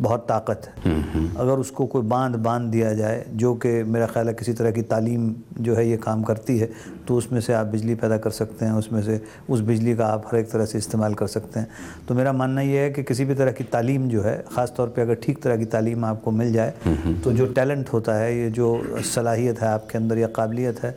बहुत 0.00 0.20
ताकत 0.20 0.68
है। 0.76 0.92
अगर 1.36 1.58
उसको 1.58 1.86
कोई 1.86 2.02
बाँध 2.04 2.36
बाँध 2.38 2.70
दिया 2.70 2.92
जाए, 2.94 3.24
जो 3.30 3.54
कि 3.56 3.68
मेरा 3.84 4.06
ख्याल 4.06 4.28
है 4.28 4.34
किसी 4.34 4.52
तरह 4.52 4.70
की 4.70 4.82
तालीम 4.84 5.34
जो 5.60 5.74
है 5.74 5.88
ये 5.88 5.96
काम 5.98 6.22
करती 6.22 6.58
है 6.58 6.70
तो 7.08 7.16
उसमें 7.16 7.40
से 7.40 7.52
आप 7.52 7.66
बिजली 7.66 7.94
पैदा 7.94 8.16
कर 8.18 8.30
सकते 8.30 8.64
हैं, 8.64 8.72
उसमें 8.74 9.02
से 9.02 9.20
उस 9.50 9.60
बिजली 9.62 9.94
का 9.96 10.06
आप 10.06 10.26
हर 10.26 10.38
एक 10.38 10.50
तरह 10.50 10.66
से 10.66 10.78
इस्तेमाल 10.78 11.14
कर 11.14 11.26
सकते 11.26 11.60
हैं। 11.60 11.68
तो 12.08 12.14
मेरा 12.14 12.32
मानना 12.34 12.60
ये 12.60 12.78
है 12.78 12.90
कि 12.90 13.02
किसी 13.02 13.24
भी 13.24 13.34
तरह 13.34 13.52
की 13.52 13.64
तालीम 13.66 14.08
जो 14.08 14.22
है, 14.22 14.36
ख़ास 14.52 14.72
तौर 14.76 14.88
पे 14.88 15.02
अगर 15.02 15.14
ठीक 15.16 15.42
तरह 15.42 15.56
की 15.56 15.64
तालीम 15.66 16.04
आपको 16.04 16.30
मिल 16.32 16.52
जाए 16.52 16.74
तो 17.24 17.32
जो 17.32 17.46
टैलेंट 17.48 17.88
होता 17.88 18.14
है, 18.14 18.36
ये 18.38 18.50
जो 18.50 19.02
सलाहियत 19.06 19.60
है 19.60 19.68
आपके 19.68 19.98
अंदर 19.98 20.18
या 20.18 20.26
काबिलियत 20.30 20.82
है, 20.82 20.94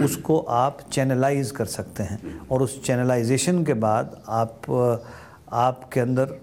उसको 0.00 0.38
आप 0.38 0.78
चैनलाइज 0.92 1.50
कर 1.50 1.64
सकते 1.66 2.02
हैं। 2.02 2.18
और 2.48 2.62
उस 2.62 2.82
चैनलाइजेशन 2.84 3.64
के 3.64 3.74
बाद 3.76 4.16
आप, 4.28 4.60
आपके 5.52 6.00
अंदर 6.00 6.34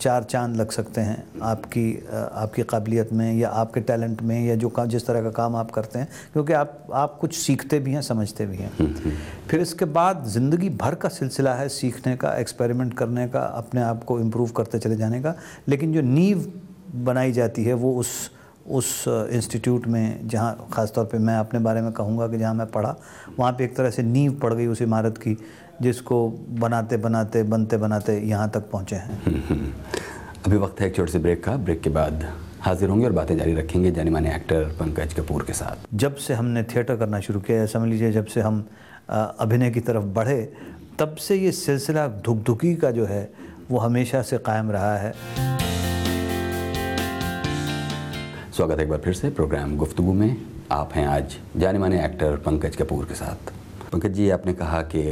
चार 0.00 0.22
चाँद 0.22 0.56
लग 0.56 0.70
सकते 0.70 1.00
हैं 1.00 1.24
आपकी 1.42 1.84
आपकी 2.12 2.62
काबिलियत 2.62 3.12
में 3.12 3.32
या 3.34 3.48
आपके 3.48 3.80
टैलेंट 3.80 4.22
में 4.22 4.44
या 4.46 4.54
जो 4.54 4.68
काम 4.68 4.88
जिस 4.88 5.06
तरह 5.06 5.22
का 5.22 5.30
काम 5.30 5.56
आप 5.56 5.70
करते 5.70 5.98
हैं 5.98 6.08
क्योंकि 6.32 6.52
आप 6.52 6.86
आप 6.92 7.16
कुछ 7.20 7.36
सीखते 7.36 7.78
भी 7.78 7.92
हैं 7.92 8.02
समझते 8.02 8.46
भी 8.46 8.56
हैं। 8.56 8.70
फिर 9.48 9.60
इसके 9.60 9.84
बाद 9.84 10.24
ज़िंदगी 10.26 10.68
भर 10.68 10.94
का 10.94 11.08
सिलसिला 11.08 11.54
है 11.54 11.68
सीखने 11.68 12.16
का 12.16 12.34
एक्सपेरिमेंट 12.36 12.94
करने 12.94 13.26
का 13.28 13.40
अपने 13.40 13.80
आप 13.80 14.04
को 14.04 14.20
इम्प्रूव 14.20 14.50
करते 14.50 14.78
चले 14.78 14.96
जाने 14.96 15.22
का 15.22 15.34
लेकिन 15.68 15.92
जो 15.92 16.00
नींव 16.00 16.52
बनाई 17.04 17.32
जाती 17.32 17.64
है 17.64 17.74
वो 17.74 17.94
उस 17.96 18.30
उस 18.66 19.04
इंस्टीट्यूट 19.08 19.86
में 19.86 20.28
जहाँ 20.28 20.68
ख़ासतौर 20.72 21.04
पे 21.04 21.18
मैं 21.18 21.36
अपने 21.36 21.60
बारे 21.60 21.80
में 21.80 21.92
कहूँगा 21.92 22.28
कि 22.28 22.38
जहाँ 22.38 22.54
मैं 22.54 22.66
पढ़ा 22.66 22.94
वहाँ 23.38 23.52
पे 23.52 23.64
एक 23.64 23.76
तरह 23.76 23.90
से 23.90 24.02
नींव 24.02 24.32
पड़ 24.32 24.52
गई 24.54 24.66
उस 24.66 24.82
इमारत 24.82 25.18
की 25.18 25.36
जिसको 25.82 26.28
बनाते 26.60 26.96
बनाते 26.96 27.42
बनते 27.42 27.76
बनाते 27.76 28.18
यहाँ 28.20 28.48
तक 28.50 28.70
पहुँचे 28.70 28.96
हैं। 28.96 29.20
अभी 30.46 30.56
वक्त 30.56 30.80
है 30.80 30.86
एक 30.86 30.96
छोटे 30.96 31.12
से 31.12 31.18
ब्रेक 31.18 31.44
का। 31.44 31.56
ब्रेक 31.56 31.80
के 31.80 31.90
बाद 31.90 32.24
हाजिर 32.60 32.88
होंगे 32.88 33.06
और 33.06 33.12
बातें 33.12 33.36
जारी 33.36 33.54
रखेंगे 33.54 33.90
जाने 33.92 34.10
माने 34.10 34.34
एक्टर 34.34 34.64
पंकज 34.80 35.14
कपूर 35.14 35.42
के 35.42 35.52
साथ। 35.52 35.86
जब 35.94 36.14
से 36.16 36.34
हमने 36.34 36.62
थिएटर 36.64 36.96
करना 36.96 37.20
शुरू 37.20 37.40
किया 37.40 37.66
समझ 37.66 37.88
लीजिए 37.88 38.12
जब 38.12 38.26
से 38.26 38.40
हम 38.40 38.64
अभिनय 39.08 39.70
की 39.70 39.80
तरफ़ 39.80 40.04
बढ़े 40.14 40.52
तब 40.98 41.14
से 41.16 41.36
ये 41.36 41.52
सिलसिला 41.52 42.06
धुकधुकी 42.08 42.74
का 42.76 42.90
जो 42.90 43.06
है 43.06 43.30
वो 43.70 43.78
हमेशा 43.78 44.22
से 44.22 44.38
कायम 44.38 44.70
रहा 44.70 44.96
है। 44.96 45.12
स्वागत 48.54 48.78
है 48.78 48.84
एक 48.84 48.90
बार 48.90 48.98
फिर 49.00 49.14
से 49.14 49.28
प्रोग्राम 49.30 49.76
गुफ्तु 49.76 50.02
में। 50.02 50.36
आप 50.72 50.92
हैं 50.94 51.06
आज 51.06 51.36
जाने 51.56 51.78
माने 51.78 52.04
एक्टर 52.04 52.36
पंकज 52.36 52.76
कपूर 52.76 53.04
के 53.04 53.14
साथ। 53.14 53.50
पंकज 53.92 54.12
जी, 54.12 54.28
आपने 54.30 54.52
कहा 54.52 54.82
कि 54.84 55.02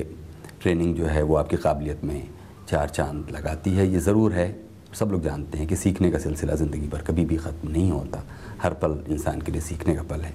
ट्रेनिंग 0.62 0.94
जो 0.96 1.06
है 1.06 1.22
वो 1.22 1.34
आपकी 1.36 1.56
काबिलियत 1.56 2.04
में 2.04 2.28
चार 2.68 2.88
चाँद 2.88 3.30
लगाती 3.30 3.70
है। 3.70 3.88
ये 3.88 3.98
ज़रूर 3.98 4.32
है। 4.32 4.46
सब 4.94 5.10
लोग 5.12 5.22
जानते 5.22 5.58
हैं 5.58 5.66
कि 5.66 5.76
सीखने 5.76 6.10
का 6.10 6.18
सिलसिला 6.18 6.54
ज़िंदगी 6.54 6.88
भर 6.88 7.02
कभी 7.02 7.24
भी 7.24 7.36
ख़त्म 7.36 7.68
नहीं 7.68 7.90
होता। 7.90 8.22
हर 8.62 8.74
पल 8.74 8.98
इंसान 9.08 9.40
के 9.40 9.52
लिए 9.52 9.60
सीखने 9.60 9.94
का 9.94 10.02
पल 10.02 10.20
है। 10.20 10.34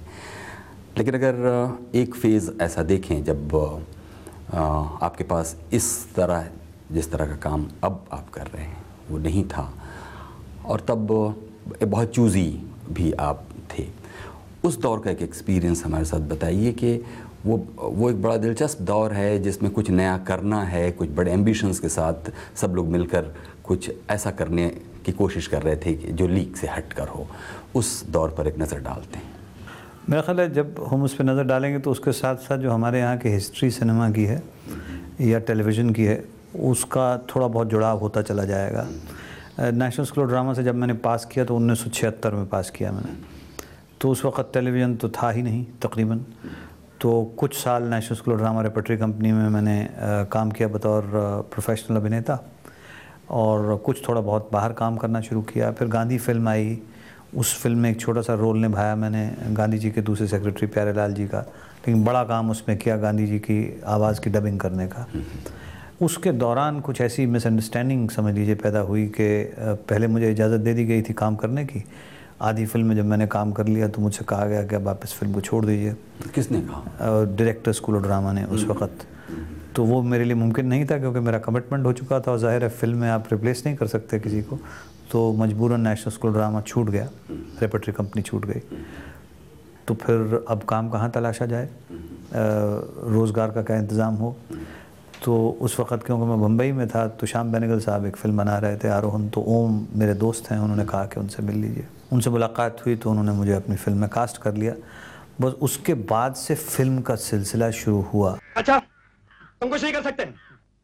लेकिन 0.98 1.14
अगर 1.14 1.98
एक 1.98 2.14
फ़ेज़ 2.14 2.50
ऐसा 2.62 2.82
देखें, 2.84 3.24
जब 3.24 3.56
आपके 4.52 5.24
पास 5.24 5.56
इस 5.72 6.14
तरह, 6.14 6.48
जिस 6.92 7.12
तरह 7.12 7.26
का 7.26 7.36
काम 7.50 7.68
अब 7.84 8.04
आप 8.12 8.30
कर 8.30 8.46
रहे 8.46 8.64
हैं, 8.64 8.84
वो 9.10 9.18
नहीं 9.18 9.44
था। 9.46 9.72
और 10.66 10.86
तब 10.88 11.06
बहुत 11.82 12.10
चूज़ी 12.10 12.50
भी 12.90 13.12
आप 13.12 13.44
थे। 13.72 13.86
उस 14.64 14.80
दौर 14.80 15.00
का 15.00 15.10
एक 15.10 15.22
एक्सपीरियंस 15.22 15.84
हमारे 15.84 16.04
साथ 16.04 16.20
बताइए 16.28 16.72
कि 16.74 16.94
वो 17.46 17.56
वो 17.78 18.10
एक 18.10 18.20
बड़ा 18.22 18.36
दिलचस्प 18.36 18.80
दौर 18.82 19.12
है 19.12 19.38
जिसमें 19.38 19.70
कुछ 19.72 19.90
नया 19.90 20.16
करना 20.28 20.62
है, 20.62 20.90
कुछ 20.92 21.08
बड़े 21.10 21.32
एम्बिशंस 21.32 21.80
के 21.80 21.88
साथ 21.88 22.30
सब 22.56 22.74
लोग 22.74 22.88
मिलकर 22.88 23.32
कुछ 23.64 23.90
ऐसा 24.10 24.30
करने 24.32 24.68
की 25.04 25.12
कोशिश 25.14 25.46
कर 25.46 25.62
रहे 25.62 25.76
थे 25.76 25.94
कि 25.94 26.12
जो 26.12 26.26
लीक 26.28 26.56
से 26.56 26.66
हट 26.68 26.92
कर 26.92 27.08
हो। 27.08 27.26
उस 27.74 28.04
दौर 28.10 28.30
पर 28.30 28.46
एक 28.48 28.58
नज़र 28.58 28.80
डालते 28.80 29.18
हैं। 29.18 29.36
मेरा 30.08 30.22
ख्याल 30.22 30.40
है 30.40 30.52
जब 30.54 30.84
हम 30.88 31.02
उस 31.02 31.14
पर 31.14 31.24
नज़र 31.24 31.44
डालेंगे 31.44 31.78
तो 31.78 31.90
उसके 31.90 32.12
साथ 32.14 32.36
साथ 32.38 32.58
जो 32.58 32.70
हमारे 32.70 32.98
यहाँ 32.98 33.16
की 33.18 33.28
हिस्ट्री 33.28 33.70
सिनेमा 33.70 34.10
की 34.10 34.24
है 34.24 34.42
या 35.22 35.38
टेलीविज़न 35.40 35.90
की 35.90 36.04
है, 36.04 36.24
उसका 36.56 37.06
थोड़ा 37.28 37.46
बहुत 37.46 37.68
जुड़ाव 37.68 37.98
होता 37.98 38.22
चला 38.22 38.44
जाएगा। 38.44 38.86
नेशनल 39.58 40.06
स्कूल 40.06 40.24
ऑफ़ 40.24 40.30
ड्रामा 40.30 40.52
से 40.54 40.62
जब 40.62 40.74
मैंने 40.74 40.94
पास 40.94 41.24
किया 41.24 41.44
तो 41.44 41.56
उन्नीस 41.56 41.78
सौ 41.78 41.90
छिहत्तर 41.90 42.34
में 42.34 42.46
पास 42.48 42.70
किया 42.70 42.92
मैंने। 42.92 43.16
तो 44.00 44.10
उस 44.10 44.24
वक्त 44.24 44.50
टेलीविज़न 44.54 44.94
तो 44.96 45.08
था 45.08 45.30
ही 45.30 45.42
नहीं 45.42 45.64
तकरीबन। 45.82 46.24
तो 47.00 47.22
कुछ 47.38 47.56
साल 47.56 47.82
National 47.82 48.16
School 48.16 48.34
of 48.34 48.40
Drama 48.40 48.62
repertory 48.62 48.96
company 48.96 49.32
में 49.32 49.48
मैंने 49.48 49.80
अ, 49.80 50.24
काम 50.32 50.50
किया 50.50 50.68
बतौर 50.68 51.10
प्रोफेशनल 51.52 51.96
अभिनेता 51.96 52.38
और 53.30 53.76
कुछ 53.76 54.08
थोड़ा 54.08 54.20
बहुत 54.20 54.48
बाहर 54.52 54.72
काम 54.72 54.96
करना 54.96 55.20
शुरू 55.20 55.42
किया। 55.42 55.70
फिर 55.72 55.88
गांधी 55.88 56.18
फ़िल्म 56.18 56.48
आई। 56.48 56.78
उस 57.36 57.54
फ़िल्म 57.62 57.78
में 57.78 57.90
एक 57.90 58.00
छोटा 58.00 58.20
सा 58.22 58.34
रोल 58.34 58.58
निभाया 58.58 58.94
मैंने 58.96 59.30
गांधी 59.54 59.78
जी 59.78 59.90
के 59.90 60.00
दूसरे 60.00 60.26
सेक्रेटरी 60.26 60.66
प्यारेलाल 60.66 61.14
जी 61.14 61.26
का। 61.26 61.38
लेकिन 61.38 62.04
बड़ा 62.04 62.22
काम 62.24 62.50
उसमें 62.50 62.76
किया 62.78 62.96
गांधी 62.96 63.26
जी 63.26 63.38
की 63.38 63.80
आवाज़ 63.86 64.20
की 64.20 64.30
डबिंग 64.30 64.60
करने 64.60 64.86
का। 64.86 65.06
उसके 66.00 66.32
दौरान 66.32 66.78
कुछ 66.80 67.00
ऐसी 67.00 67.24
मिसअंडरस्टैंडिंग 67.26 68.08
समझ 68.10 68.34
लीजिए 68.34 68.54
पैदा 68.54 68.80
हुई 68.80 69.06
कि 69.10 69.26
पहले 69.58 70.06
मुझे 70.06 70.30
इजाज़त 70.30 70.60
दे 70.60 70.74
दी 70.74 70.84
गई 70.84 71.02
थी 71.02 71.12
काम 71.12 71.36
करने 71.36 71.64
की। 71.66 71.82
आधी 72.42 72.66
फ़िल्म 72.66 72.86
में 72.86 72.96
जब 72.96 73.04
मैंने 73.04 73.26
काम 73.26 73.52
कर 73.52 73.66
लिया 73.66 73.88
तो 73.88 74.02
मुझसे 74.02 74.24
कहा 74.24 74.44
गया 74.46 74.62
कि 74.62 74.74
अब 74.76 74.88
आप 74.88 75.00
इस 75.04 75.12
फ़िल्म 75.12 75.34
को 75.34 75.40
छोड़ 75.40 75.64
दीजिए। 75.64 75.94
किसने 76.34 76.60
कहा? 76.60 77.24
डायरेक्टर 77.24 77.72
स्कूल 77.72 77.96
ऑफ़ 77.96 78.02
ड्रामा 78.02 78.32
ने 78.32 78.44
उस 78.46 78.64
वक्त। 78.64 79.06
तो 79.76 79.84
वो 79.84 80.02
मेरे 80.02 80.24
लिए 80.24 80.34
मुमकिन 80.34 80.66
नहीं 80.66 80.84
था 80.86 80.98
क्योंकि 80.98 81.20
मेरा 81.20 81.38
कमिटमेंट 81.38 81.86
हो 81.86 81.92
चुका 81.92 82.20
था 82.20 82.32
और 82.32 82.38
ज़ाहिर 82.38 82.64
है 82.64 82.68
फ़िल्म 82.70 82.98
में 82.98 83.08
आप 83.10 83.32
रिप्लेस 83.32 83.62
नहीं 83.66 83.76
कर 83.76 83.86
सकते 83.86 84.18
किसी 84.20 84.42
को। 84.42 84.58
तो 85.10 85.32
मजबूरन 85.32 85.80
नेशनल 85.80 86.12
स्कूल 86.12 86.32
ड्रामा 86.32 86.60
छूट 86.60 86.90
गया। 86.90 87.08
रेपटरी 87.60 87.92
कंपनी 87.92 88.22
छूट 88.22 88.46
गई। 88.46 88.62
तो 89.88 89.94
फिर 89.96 90.44
अब 90.48 90.62
काम 90.68 90.88
कहाँ 90.90 91.10
तलाशा 91.10 91.46
जाए? 91.46 91.68
रोज़गार 92.32 93.50
का 93.50 93.62
क्या 93.62 93.76
इंतज़ाम 93.76 94.14
हो? 94.14 94.36
तो 95.24 95.34
उस 95.60 95.78
वक्त 95.80 96.04
क्योंकि 96.06 96.24
मैं 96.24 96.36
मुंबई 96.36 96.72
में 96.72 96.86
था 96.88 97.06
तो 97.08 97.26
श्याम 97.26 97.52
बेनेगल 97.52 97.80
साहब 97.80 98.06
एक 98.06 98.16
फ़िल्म 98.16 98.36
बना 98.36 98.58
रहे 98.58 98.76
थे 98.76 98.88
आरोहन 98.88 99.28
तो 99.30 99.40
ओम 99.48 99.86
मेरे 99.98 100.14
दोस्त 100.14 100.50
हैं 100.50 100.58
उन्होंने 100.58 100.84
कहा 100.84 101.04
कि 101.06 101.20
उनसे 101.20 101.42
मिल 101.42 101.56
लीजिए। 101.56 101.86
उनसे 102.12 102.30
मुलाकात 102.30 102.84
हुई 102.86 102.96
तो 102.96 103.10
उन्होंने 103.10 103.32
मुझे 103.32 103.52
अपनी 103.52 103.76
फ़िल्म 103.76 103.98
में 103.98 104.08
कास्ट 104.08 104.38
कर 104.42 104.54
लिया। 104.54 104.74
बस 105.40 105.52
उसके 105.62 105.94
बाद 106.10 106.34
से 106.34 106.54
फ़िल्म 106.54 107.00
का 107.02 107.16
सिलसिला 107.16 107.70
शुरू 107.70 108.00
हुआ। 108.12 108.38
अच्छा 108.56 108.78
तुम 108.78 109.70
कुछ 109.70 109.82
नहीं 109.82 109.92
कर 109.92 110.02
सकते। 110.02 110.24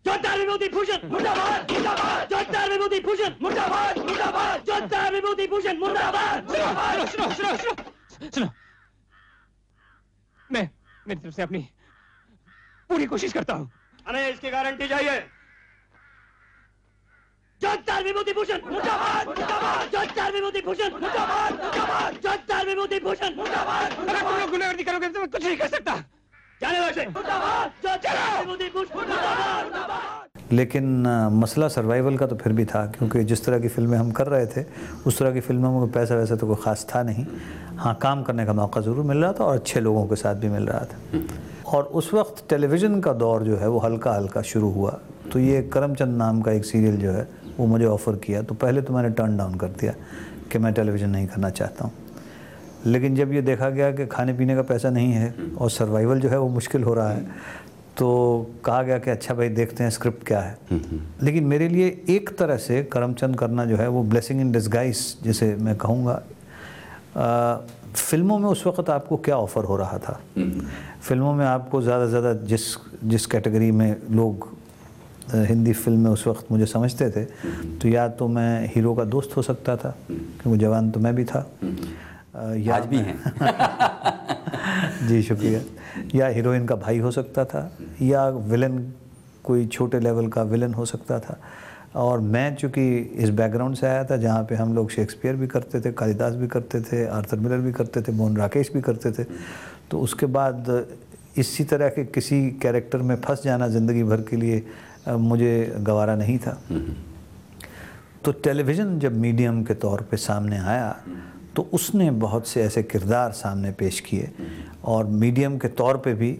जोरदार 0.04 0.38
विभूति 0.38 0.68
भूषण 0.68 1.08
मुर्दाबाद 1.10 1.70
मुर्दाबाद। 1.72 2.28
जोरदार 2.30 2.70
विभूति 2.70 2.98
भूषण 3.06 3.34
मुर्दाबाद 3.42 3.98
मुर्दाबाद। 3.98 4.64
जोरदार 4.66 5.12
विभूति 5.14 5.46
भूषण 5.46 5.78
मुर्दाबाद 5.78 6.50
मुर्दाबाद। 6.50 7.06
सुनो 7.06 7.30
सुनो 7.30 7.56
सुनो 7.56 8.30
सुनो। 8.34 8.48
मैं 10.50 10.68
मेरी 11.08 11.20
तरफ़ 11.20 11.34
से 11.34 11.42
अपनी 11.42 11.68
पूरी 12.90 13.06
कोशिश 13.06 13.32
करता 13.32 13.54
हूँ। 13.54 13.70
हमें 14.06 14.28
इसकी 14.28 14.50
गारंटी 14.50 14.88
चाहिए। 14.88 15.20
जोरदार 17.60 18.02
विभूति 18.04 18.32
भूषण 18.32 18.58
मुर्दाबाद 18.70 19.26
मुर्दाबाद 19.28 19.90
जोरदार 19.92 20.32
विभूति 20.32 20.60
भूषण 20.66 20.90
मुर्दाबाद 21.00 21.52
मुर्दाबाद 21.54 22.14
जोरदार 22.24 22.66
विभूति 22.66 22.98
भूषण 23.04 23.36
मुर्दाबाद। 23.36 23.92
अगर 23.92 24.20
तुम 24.20 24.36
लोग 24.40 24.84
करोगे 24.84 25.08
तो 25.08 25.20
मैं 25.20 25.28
कुछ 25.30 25.44
नहीं 25.44 25.56
कर 25.56 25.68
सकता। 25.68 25.94
जाने 26.60 26.80
वैसे 26.80 27.06
मुर्दाबाद 27.06 27.70
जोरदार 27.84 28.40
विभूति 28.40 28.68
भूषण 28.74 28.94
मुर्दाबाद 28.96 29.64
मुर्दाबाद। 29.64 30.52
लेकिन 30.52 30.84
मसला 31.34 31.68
सर्वाइवल 31.68 32.16
का 32.18 32.26
तो 32.26 32.36
फिर 32.36 32.52
भी 32.52 32.64
था 32.64 32.84
क्योंकि 32.98 33.24
जिस 33.24 33.44
तरह 33.44 33.58
की 33.60 33.68
फ़िल्में 33.68 33.96
हम 33.98 34.10
कर 34.12 34.26
रहे 34.26 34.46
थे 34.46 34.64
उस 35.06 35.18
तरह 35.18 35.32
की 35.32 35.40
फ़िल्मों 35.40 35.80
में 35.80 35.90
पैसा 35.92 36.14
वैसा 36.16 36.36
तो 36.36 36.46
कोई 36.46 36.62
ख़ास 36.64 36.86
था 36.94 37.02
नहीं। 37.02 37.26
हाँ 37.78 37.94
काम 38.02 38.22
करने 38.22 38.46
का 38.46 38.52
मौका 38.52 38.80
ज़रूर 38.80 39.04
मिल 39.06 39.18
रहा 39.18 39.32
था 39.32 39.44
और 39.44 39.54
अच्छे 39.56 39.80
लोगों 39.80 40.06
के 40.08 40.16
साथ 40.16 40.34
भी 40.36 40.48
मिल 40.48 40.66
रहा 40.66 40.84
था। 40.84 40.98
और 41.66 41.84
उस 41.94 42.12
वक्त 42.14 42.44
टेलीविज़न 42.50 43.00
का 43.00 43.12
दौर 43.14 43.42
जो 43.42 43.56
है 43.56 43.68
वो 43.68 43.78
हल्का 43.78 44.12
हल्का 44.12 44.42
शुरू 44.42 44.70
हुआ। 44.70 44.98
तो 45.32 45.38
ये 45.38 45.62
करमचंद 45.72 46.16
नाम 46.16 46.40
का 46.42 46.52
एक 46.52 46.64
सीरियल 46.64 46.96
जो 46.96 47.10
है 47.10 47.28
वो 47.58 47.66
मुझे 47.66 47.84
ऑफ़र 47.86 48.16
किया। 48.16 48.42
तो 48.42 48.54
पहले 48.54 48.82
तो 48.82 48.94
मैंने 48.94 49.10
टर्न 49.10 49.36
डाउन 49.36 49.54
कर 49.54 49.68
दिया 49.80 49.94
कि 50.52 50.58
मैं 50.58 50.72
टेलीविज़न 50.74 51.10
नहीं 51.10 51.26
करना 51.26 51.50
चाहता 51.50 51.84
हूँ। 51.84 51.92
लेकिन 52.86 53.14
जब 53.16 53.32
ये 53.32 53.42
देखा 53.42 53.68
गया 53.70 53.90
कि 53.92 54.06
खाने 54.06 54.32
पीने 54.32 54.54
का 54.54 54.62
पैसा 54.62 54.90
नहीं 54.90 55.12
है 55.12 55.34
और 55.58 55.70
सर्वाइवल 55.70 56.20
जो 56.20 56.28
है 56.28 56.38
वो 56.38 56.48
मुश्किल 56.48 56.82
हो 56.82 56.94
रहा 56.94 57.10
है 57.10 57.26
तो 57.96 58.06
कहा 58.64 58.82
गया 58.82 58.98
कि 58.98 59.10
अच्छा 59.10 59.34
भाई 59.34 59.48
देखते 59.48 59.82
हैं 59.84 59.90
स्क्रिप्ट 59.90 60.26
क्या 60.26 60.40
है। 60.40 60.58
लेकिन 61.22 61.44
मेरे 61.44 61.68
लिए 61.68 61.86
एक 62.08 62.36
तरह 62.38 62.56
से 62.56 62.82
करमचंद 62.82 63.36
करना 63.38 63.64
जो 63.64 63.76
है 63.76 63.88
वो 63.88 64.02
ब्लेसिंग 64.04 64.40
इन 64.40 64.50
डिस्गाइस 64.52 65.02
जिसे 65.22 65.54
मैं 65.56 65.76
कहूँगा 65.76 66.22
फ़िल्मों 67.94 68.38
में 68.38 68.48
उस 68.48 68.66
वक्त 68.66 68.90
आपको 68.90 69.16
क्या 69.16 69.36
ऑफ़र 69.36 69.64
हो 69.64 69.76
रहा 69.76 69.98
था? 69.98 70.20
फ़िल्मों 71.04 71.32
में 71.34 71.44
आपको 71.46 71.80
ज़्यादा 71.82 72.04
से 72.04 72.10
ज़्यादा 72.10 72.32
जिस 72.48 72.62
जिस 73.04 73.26
कैटेगरी 73.26 73.70
में 73.70 73.96
लोग 74.10 74.48
हिंदी 75.34 75.72
फ़िल्म 75.72 76.00
में 76.00 76.10
उस 76.10 76.26
वक्त 76.26 76.46
मुझे 76.50 76.66
समझते 76.66 77.10
थे 77.10 77.24
तो 77.78 77.88
या 77.88 78.06
तो 78.18 78.28
मैं 78.28 78.66
हीरो 78.74 78.94
का 78.94 79.04
दोस्त 79.04 79.36
हो 79.36 79.42
सकता 79.42 79.76
था 79.76 79.94
क्योंकि 80.10 80.58
जवान 80.58 80.90
तो 80.90 81.00
मैं 81.00 81.14
भी 81.14 81.24
था 81.24 81.46
या 82.56 82.74
आज 82.76 82.86
भी 82.86 82.96
हैं। 82.96 83.16
जी 85.08 85.22
शुक्रिया। 85.22 85.60
या 86.14 86.26
हीरोइन 86.26 86.66
का 86.66 86.76
भाई 86.76 86.98
हो 86.98 87.10
सकता 87.10 87.44
था 87.44 87.70
या 88.02 88.28
विलन 88.28 88.78
कोई 89.44 89.66
छोटे 89.66 90.00
लेवल 90.00 90.28
का 90.28 90.42
विलन 90.42 90.74
हो 90.74 90.84
सकता 90.84 91.18
था। 91.20 91.38
और 91.94 92.20
मैं 92.20 92.54
चूँकि 92.56 92.96
इस 93.22 93.30
बैकग्राउंड 93.30 93.76
से 93.76 93.86
आया 93.86 94.04
था 94.04 94.16
जहाँ 94.16 94.42
पे 94.44 94.54
हम 94.54 94.74
लोग 94.74 94.90
शेक्सपियर 94.90 95.36
भी 95.36 95.46
करते 95.46 95.80
थे 95.80 95.92
कालिदास 95.92 96.34
भी 96.34 96.46
करते 96.48 96.80
थे 96.80 97.04
आर्थर 97.06 97.38
मिलर 97.38 97.58
भी 97.58 97.72
करते 97.72 98.02
थे 98.02 98.12
मोहन 98.12 98.36
राकेश 98.36 98.70
भी 98.74 98.80
करते 98.80 99.12
थे 99.12 99.24
तो 99.90 100.00
उसके 100.00 100.26
बाद 100.28 100.86
इसी 101.38 101.64
तरह 101.64 101.88
के 101.88 102.04
किसी 102.06 102.40
कैरेक्टर 102.62 102.98
में 102.98 103.16
फंस 103.20 103.42
जाना 103.44 103.68
ज़िंदगी 103.68 104.02
भर 104.04 104.20
के 104.22 104.36
लिए 104.36 104.64
मुझे 105.08 105.74
गवारा 105.78 106.14
नहीं 106.16 106.38
था। 106.38 106.58
तो 108.24 108.32
टेलीविज़न 108.34 108.98
जब 108.98 109.16
मीडियम 109.18 109.62
के 109.64 109.74
तौर 109.76 110.02
पे 110.10 110.16
सामने 110.16 110.58
आया 110.58 110.96
तो 111.56 111.68
उसने 111.72 112.10
बहुत 112.10 112.46
से 112.48 112.62
ऐसे 112.62 112.82
किरदार 112.82 113.32
सामने 113.32 113.70
पेश 113.78 114.00
किए। 114.00 114.30
और 114.84 115.06
मीडियम 115.06 115.58
के 115.58 115.68
तौर 115.70 115.96
पे 115.96 116.14
भी 116.14 116.36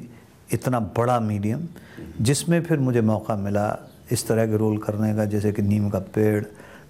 इतना 0.53 0.81
बड़ा 0.97 1.19
मीडियम 1.21 1.67
जिसमें 2.21 2.61
फिर 2.63 2.79
मुझे 2.79 3.01
मौका 3.01 3.37
मिला 3.37 3.67
इस 4.13 4.27
तरह 4.29 4.47
के 4.47 4.57
रोल 4.57 4.79
करने 4.79 5.15
का 5.15 5.25
जैसे 5.25 5.53
कि 5.53 5.63
नीम 5.63 5.89
का 5.91 5.99
पेड़ 6.15 6.45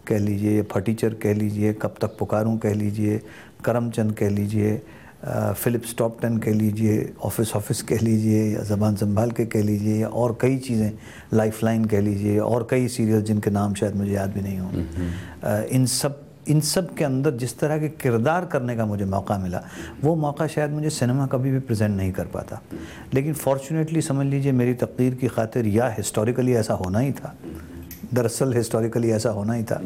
कह 0.06 0.18
लीजिए 0.18 0.62
फटीचर 0.72 1.14
कह 1.14 1.34
लीजिए 1.34 1.72
कब 1.72 1.94
तक 2.00 2.16
पुकारूं 2.18 2.56
कह 2.58 2.74
लीजिए 2.74 3.20
करमचंद 3.64 4.12
कह 4.14 4.28
लीजिए 4.30 4.80
फिलिप 5.24 5.84
स्टॉप 5.84 6.20
टेन 6.22 6.36
कह 6.38 6.52
लीजिए 6.52 7.12
ऑफ़िस 7.22 7.54
ऑफ़िस 7.56 7.80
कह 7.82 7.98
लीजिए 7.98 8.42
या 8.54 8.62
ज़बान 8.64 8.96
संभाल 8.96 9.30
के 9.30 9.46
कह 9.46 9.62
लीजिए 9.62 9.96
या 9.96 10.08
और 10.08 10.36
कई 10.40 10.56
चीज़ें 10.58 10.92
लाइफ 11.34 11.62
लाइन 11.64 11.84
कह 11.84 12.00
लीजिए 12.00 12.38
और 12.38 12.66
कई 12.70 12.88
सीरियल 12.88 13.22
जिनके 13.22 13.50
नाम 13.50 13.74
शायद 13.74 13.94
मुझे 13.96 14.12
याद 14.12 14.32
भी 14.32 14.40
नहीं 14.40 14.58
होंगे। 14.58 14.82
अ, 15.42 15.62
इन 15.72 15.86
सब 15.86 16.20
इन 16.48 16.60
सब 16.60 16.94
के 16.94 17.04
अंदर 17.04 17.30
जिस 17.30 17.58
तरह 17.58 17.78
के 17.78 17.88
किरदार 17.88 18.44
करने 18.44 18.76
का 18.76 18.86
मुझे 18.86 19.04
मौका 19.04 19.38
मिला 19.38 19.62
वो 20.02 20.14
मौका 20.16 20.46
शायद 20.46 20.70
मुझे 20.70 20.90
सिनेमा 20.90 21.26
कभी 21.26 21.50
भी 21.50 21.58
प्रेजेंट 21.58 21.96
नहीं 21.96 22.12
कर 22.12 22.24
पाता। 22.24 22.60
लेकिन 23.14 23.34
फॉर्चुनेटली 23.34 24.02
समझ 24.02 24.26
लीजिए 24.26 24.52
मेरी 24.52 24.74
तकदीर 24.74 25.14
की 25.14 25.28
खातिर 25.28 25.66
या 25.66 25.88
हिस्टोरिकली 25.88 26.52
ऐसा 26.52 26.74
होना 26.74 26.98
ही 26.98 27.12
था 27.12 27.34
दरअसल 28.14 28.54
हिस्टोरिकली 28.54 29.10
ऐसा 29.10 29.30
होना 29.30 29.52
ही 29.52 29.64
था 29.64 29.80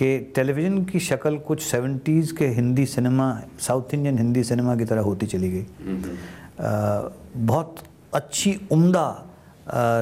कि 0.00 0.32
टेलीविज़न 0.36 0.84
की 0.84 1.00
शक्ल 1.00 1.36
कुछ 1.46 1.62
सेवेंटीज़ 1.62 2.34
के 2.34 2.46
Hindi 2.58 2.86
cinema 2.86 3.26
south 3.60 3.94
Indian 3.94 4.18
Hindi 4.18 4.44
cinema 4.44 4.76
की 4.76 4.84
तरह 4.84 5.00
होती 5.02 5.26
चली 5.26 5.50
गई। 5.50 5.66
बहुत 7.36 7.82
अच्छी 8.14 8.60
उम्दा 8.72 9.08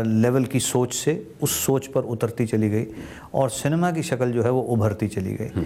लेवल 0.07 0.45
की 0.45 0.61
सोच 0.61 0.95
से 0.95 1.13
उस 1.43 1.57
सोच 1.65 1.87
पर 1.95 2.03
उतरती 2.15 2.47
चली 2.47 2.69
गई 2.71 2.87
और 3.35 3.51
सिनेमा 3.51 3.91
की 3.93 4.03
शक्ल 4.03 4.31
जो 4.33 4.43
है 4.43 4.51
वो 4.51 4.61
उभरती 4.75 5.09
चली 5.09 5.35
गई। 5.41 5.65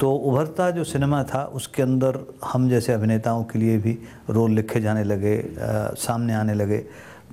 तो 0.00 0.12
उभरता 0.12 0.70
जो 0.70 0.84
सिनेमा 0.84 1.22
था 1.24 1.44
उसके 1.54 1.82
अंदर 1.82 2.18
हम 2.44 2.68
जैसे 2.70 2.92
अभिनेताओं 2.92 3.44
के 3.44 3.58
लिए 3.58 3.76
भी 3.78 3.98
रोल 4.30 4.50
लिखे 4.52 4.80
जाने 4.80 5.04
लगे 5.04 5.36
अ, 5.36 5.94
सामने 5.98 6.34
आने 6.34 6.54
लगे। 6.54 6.78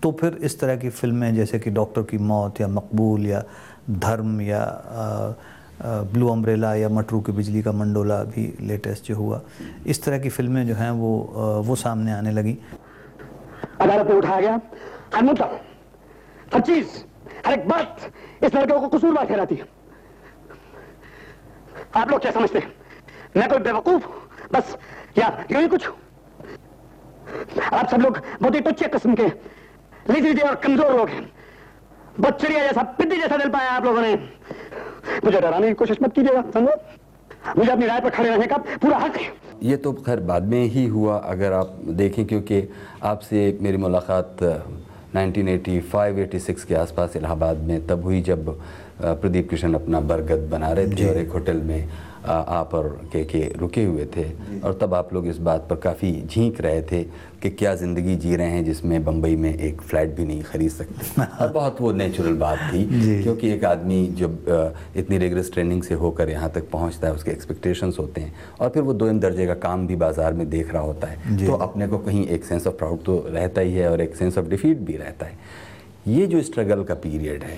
तो 0.04 0.12
फिर 0.20 0.38
इस 0.44 0.60
तरह 0.60 0.76
की 0.78 0.90
फ़िल्में 0.90 1.36
जैसे 1.36 1.60
कि 1.60 1.70
डॉक्टर 1.70 2.02
की 2.10 2.18
मौत 2.18 2.62
या 2.62 2.68
मकबूल 2.68 3.26
या 3.28 3.44
धर्म 3.90 4.42
या 4.42 4.62
अ, 4.64 5.34
ब्लू 5.82 6.28
अम्ब्रेला 6.28 6.74
या 6.76 6.90
मटरू 6.90 7.20
की 7.22 7.32
बिजली 7.32 7.62
का 7.62 7.72
मंडोला 7.72 8.24
भी 8.26 8.44
लेटेस्ट 8.62 9.06
जो 9.06 9.16
हुआ। 9.16 9.42
इस 9.88 10.04
तरह 10.04 10.20
की 10.20 10.30
फ़िल्में 10.30 10.66
जो 10.68 10.76
हैं 10.76 10.92
वो 10.94 11.12
वो 11.66 11.76
सामने 11.78 12.12
आने 12.12 12.32
लगी। 12.32 12.58
अदालत 13.82 14.08
में 14.08 14.16
उठाया 14.16 14.40
गया। 14.42 14.60
हर 15.16 15.24
मुद्दा 15.24 15.50
हर 16.54 16.62
चीज़, 16.62 16.88
हर 17.46 17.54
एक 17.54 17.68
बात 17.68 18.12
इस 18.44 18.56
लड़के 18.56 18.80
को 18.80 18.88
कसूरवार 18.90 19.26
ठहराती 19.26 19.62
आप 21.96 22.10
लोग 22.12 22.22
क्या 22.22 22.32
समझते 22.32 22.60
हैं? 22.60 22.72
मैं 23.38 23.50
कोई 23.50 23.60
बेवकूफ़ 23.60 24.06
बस, 24.54 24.78
या 25.18 25.28
यूँ 25.52 25.62
ही 25.62 25.68
कुछ 25.68 25.88
आप 27.64 27.90
सब 27.90 28.02
लोग 28.02 28.18
बहुत 28.42 28.56
ही 28.56 28.60
टुच्चे 28.62 28.88
किस्म 28.90 29.16
के 29.16 29.28
लीजिए 30.12 30.44
और 30.44 30.56
कमज़ोर 30.58 30.96
लोग 30.98 31.10
हैं। 31.10 31.30
बच्चरिया 32.20 32.60
जैसा 32.62 32.84
पिद्दी 32.98 33.18
जैसा 33.18 33.38
दिल 33.38 33.50
पाया 33.50 33.72
आप 33.72 33.86
लोगों 33.86 34.02
ने। 34.02 34.14
मुझे 35.26 35.40
डराने 35.40 35.68
की 35.68 35.74
कोशिश 35.74 35.98
मत 36.04 36.14
कीजिएगा 36.16 36.44
समझो? 36.54 36.74
मुझे 37.58 37.72
अपनी 37.72 37.86
राय 37.86 38.00
पर 38.02 38.10
खड़े 38.10 38.30
रहने 38.30 38.46
का 38.48 38.58
पूरा 38.58 38.98
हक 38.98 39.16
है। 39.18 39.32
ये 39.64 39.76
तो 39.78 39.92
खैर 40.06 40.20
बाद 40.30 40.44
में 40.44 40.64
ही 40.64 40.86
हुआ 40.88 41.18
अगर 41.18 41.54
आप 41.54 41.80
देखें 42.02 42.26
क्योंकि 42.26 42.62
आपसे 43.04 43.58
मेरी 43.62 43.78
मुलाकात 43.78 44.44
1985-86 45.16 46.64
के 46.64 46.76
आसपास 46.76 47.16
इलाहाबाद 47.16 47.58
में 47.68 47.88
तब 47.88 48.04
हुई 48.04 48.22
जब 48.22 48.50
प्रदीप 49.02 49.50
कृष्ण 49.50 49.74
अपना 49.74 50.00
बरगद 50.12 50.48
बना 50.52 50.72
रहे 50.72 50.88
थे 50.90 51.10
और 51.10 51.18
एक 51.18 51.32
होटल 51.32 51.62
में 51.70 51.90
आप 52.26 52.74
और 52.74 52.88
के 53.12 53.24
के 53.26 53.42
रुके 53.58 53.84
हुए 53.84 54.06
थे। 54.16 54.24
और 54.60 54.78
तब 54.82 54.94
आप 54.94 55.14
लोग 55.14 55.28
इस 55.28 55.38
बात 55.40 55.68
पर 55.70 55.76
काफ़ी 55.80 56.12
झींक 56.24 56.60
रहे 56.62 56.82
थे 56.82 57.04
कि 57.42 57.50
क्या 57.52 57.74
ज़िंदगी 57.76 58.16
जी 58.16 58.36
रहे 58.36 58.50
हैं 58.50 58.64
जिसमें 58.66 59.04
बम्बई 59.04 59.36
में 59.36 59.54
एक 59.54 59.82
फ़्लैट 59.82 60.16
भी 60.16 60.26
नहीं 60.26 60.42
खरीद 60.44 60.72
सकते। 60.72 61.22
और 61.42 61.52
बहुत 61.52 61.82
वो 61.82 61.92
नेचुरल 61.92 62.34
बात 62.36 62.60
थी 62.74 63.22
क्योंकि 63.24 63.52
एक 63.52 63.66
आदमी 63.66 64.06
जब 64.18 64.74
इतनी 64.96 65.18
रेगरस 65.18 65.52
ट्रेनिंग 65.54 65.84
से 65.84 65.94
होकर 65.96 66.30
यहाँ 66.30 66.50
तक 66.50 66.70
पहुँचता 66.72 67.08
है 67.08 67.14
उसके 67.14 67.32
एक्सपेक्टेशंस 67.32 68.00
होते 68.00 68.22
हैं। 68.22 68.34
और 68.60 68.70
फिर 68.70 68.84
वो 68.84 68.94
दो 68.94 69.08
इन 69.10 69.20
दर्जे 69.20 69.48
का 69.48 69.54
काम 69.62 69.88
भी 69.88 69.96
बाज़ार 69.98 70.34
में 70.34 70.50
देख 70.50 70.74
रहा 70.74 70.84
होता 70.84 71.08
है। 71.08 71.46
तो 71.46 71.54
अपने 71.54 71.88
को 71.88 71.98
कहीं 72.00 72.28
एक 72.28 72.46
सेंस 72.46 72.68
ऑफ़ 72.68 72.76
प्राउड 72.76 73.04
तो 73.04 73.24
रहता 73.28 73.62
ही 73.62 73.74
है 73.74 73.90
और 73.92 74.02
एक 74.02 74.16
सेंस 74.16 74.38
ऑफ़ 74.38 74.48
डिफीट 74.48 74.78
भी 74.80 74.98
रहता 74.98 75.26
है। 75.26 75.68
ये 76.08 76.28
जो 76.28 76.42
स्ट्रगल 76.42 76.84
का 76.84 76.94
पीरियड 76.94 77.44
है 77.44 77.58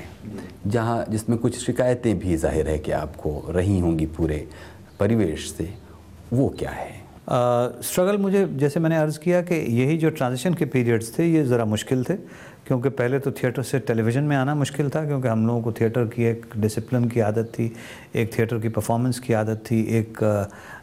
जहाँ 0.68 1.06
जिसमें 1.10 1.38
कुछ 1.40 1.58
शिकायतें 1.58 2.20
भी 2.20 2.38
ज़ाहिर 2.38 2.70
है 2.70 2.78
कि 2.80 2.92
आपको 2.92 3.44
रही 3.50 3.80
होंगी 3.80 4.06
पूरे 4.06 4.48
परिवेश 5.00 5.52
से 5.52 5.74
वो 6.34 6.48
क्या 6.60 6.72
है? 6.72 7.02
स्ट्रगल 7.82 8.16
uh, 8.16 8.22
मुझे 8.22 8.46
जैसे 8.48 8.80
मैंने 8.80 8.98
अर्ज़ 8.98 9.20
किया 9.20 9.42
कि 9.42 9.56
यही 9.56 9.98
जो 9.98 10.10
ट्रांजिशन 10.10 10.54
के 10.54 10.66
पीरियड्स 10.66 11.20
थे 11.20 11.32
ये 11.34 11.44
ज़रा 11.44 11.66
मुश्किल 11.66 12.04
थे 12.04 12.16
क्योंकि 12.68 12.90
पहले 12.90 13.20
तो 13.20 13.32
थिएटर 13.32 13.64
से 13.64 13.80
टेलीविज़न 13.80 14.24
में 14.24 14.36
आना 14.38 14.56
मुश्किल 14.56 14.90
था 14.90 15.06
क्योंकि 15.06 15.28
हम 15.28 15.48
लोगों 15.48 15.62
को 15.62 15.72
थिएटर 15.72 16.06
की 16.08 16.24
एक 16.24 16.46
डिसिप्लिन 16.58 17.08
की 17.10 17.20
आदत 17.20 17.52
थी 17.60 17.74
एक 18.16 18.38
थिएटर 18.38 18.60
की 18.60 18.70
परफॉर्मेंस 18.70 19.20
की 19.20 19.34
आदत 19.34 19.64
थी 19.72 19.82
एक 19.84 20.18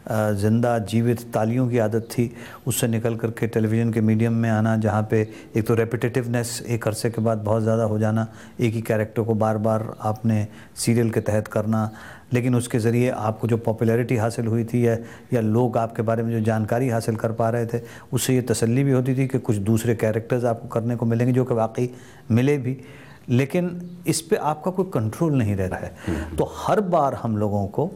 ज़िंदा 0.09 0.79
जीवित 0.79 1.21
तालियों 1.35 1.69
की 1.69 1.79
आदत 1.79 2.09
थी 2.11 2.31
उससे 2.67 2.89
निकल 2.89 3.17
कर 3.17 3.31
के 3.31 3.47
टेलीविज़न 3.47 3.93
के 3.93 4.01
मीडियम 4.01 4.33
में 4.33 4.49
आना 4.51 4.77
जहाँ 4.77 5.03
पे 5.11 5.21
एक 5.57 5.67
तो 5.67 5.75
रेपिटेटिवनेस 5.75 6.63
एक 6.69 6.87
अरसे 6.89 7.11
के 7.11 7.23
बाद 7.23 7.39
बहुत 7.39 7.63
ज़्यादा 7.63 7.85
हो 7.85 7.99
जाना 7.99 8.27
एक 8.61 8.75
ही 8.75 8.83
कैरेक्टर 8.83 9.23
को 9.23 9.35
बार 9.35 9.59
बार 9.59 9.93
आपने 10.01 10.47
सीरियल 10.77 11.11
के 11.11 11.21
तहत 11.21 11.49
करना। 11.49 11.91
लेकिन 12.33 12.55
उसके 12.55 12.79
ज़रिए 12.79 13.11
आपको 13.11 13.49
जो 13.49 13.57
पॉपुलैरिटी 13.59 14.17
हासिल 14.17 14.47
हुई 14.47 14.65
थी 14.65 14.87
या 14.87 14.97
या 15.33 15.41
लोग 15.41 15.77
आपके 15.79 16.03
बारे 16.03 16.23
में 16.23 16.31
जो 16.33 16.41
जानकारी 16.45 16.89
हासिल 16.89 17.17
कर 17.17 17.33
पा 17.33 17.49
रहे 17.51 17.67
थे 17.67 17.81
उससे 18.13 18.35
ये 18.35 18.43
तसल्ली 18.43 18.85
भी 18.85 18.93
होती 18.93 19.15
थी 19.17 19.27
कि 19.29 19.39
कुछ 19.39 19.57
दूसरे 19.69 19.95
कैरेक्टर्स 19.95 20.45
आपको 20.45 20.69
करने 20.69 20.97
को 20.97 21.07
मिलेंगे 21.07 21.33
जो 21.33 21.45
कि 21.45 21.55
वाकई 21.55 21.91
मिले 22.31 22.57
भी। 22.59 22.77
लेकिन 23.31 23.81
इस 24.07 24.21
पर 24.21 24.37
आपका 24.37 24.71
कोई 24.71 24.91
कंट्रोल 24.95 25.33
नहीं 25.39 25.57
रह 25.57 25.67
रहा 25.67 25.81
है। 25.81 26.37
तो 26.37 26.53
हर 26.57 26.81
बार 26.83 27.15
हम 27.15 27.37
लोगों 27.37 27.67
को 27.69 27.91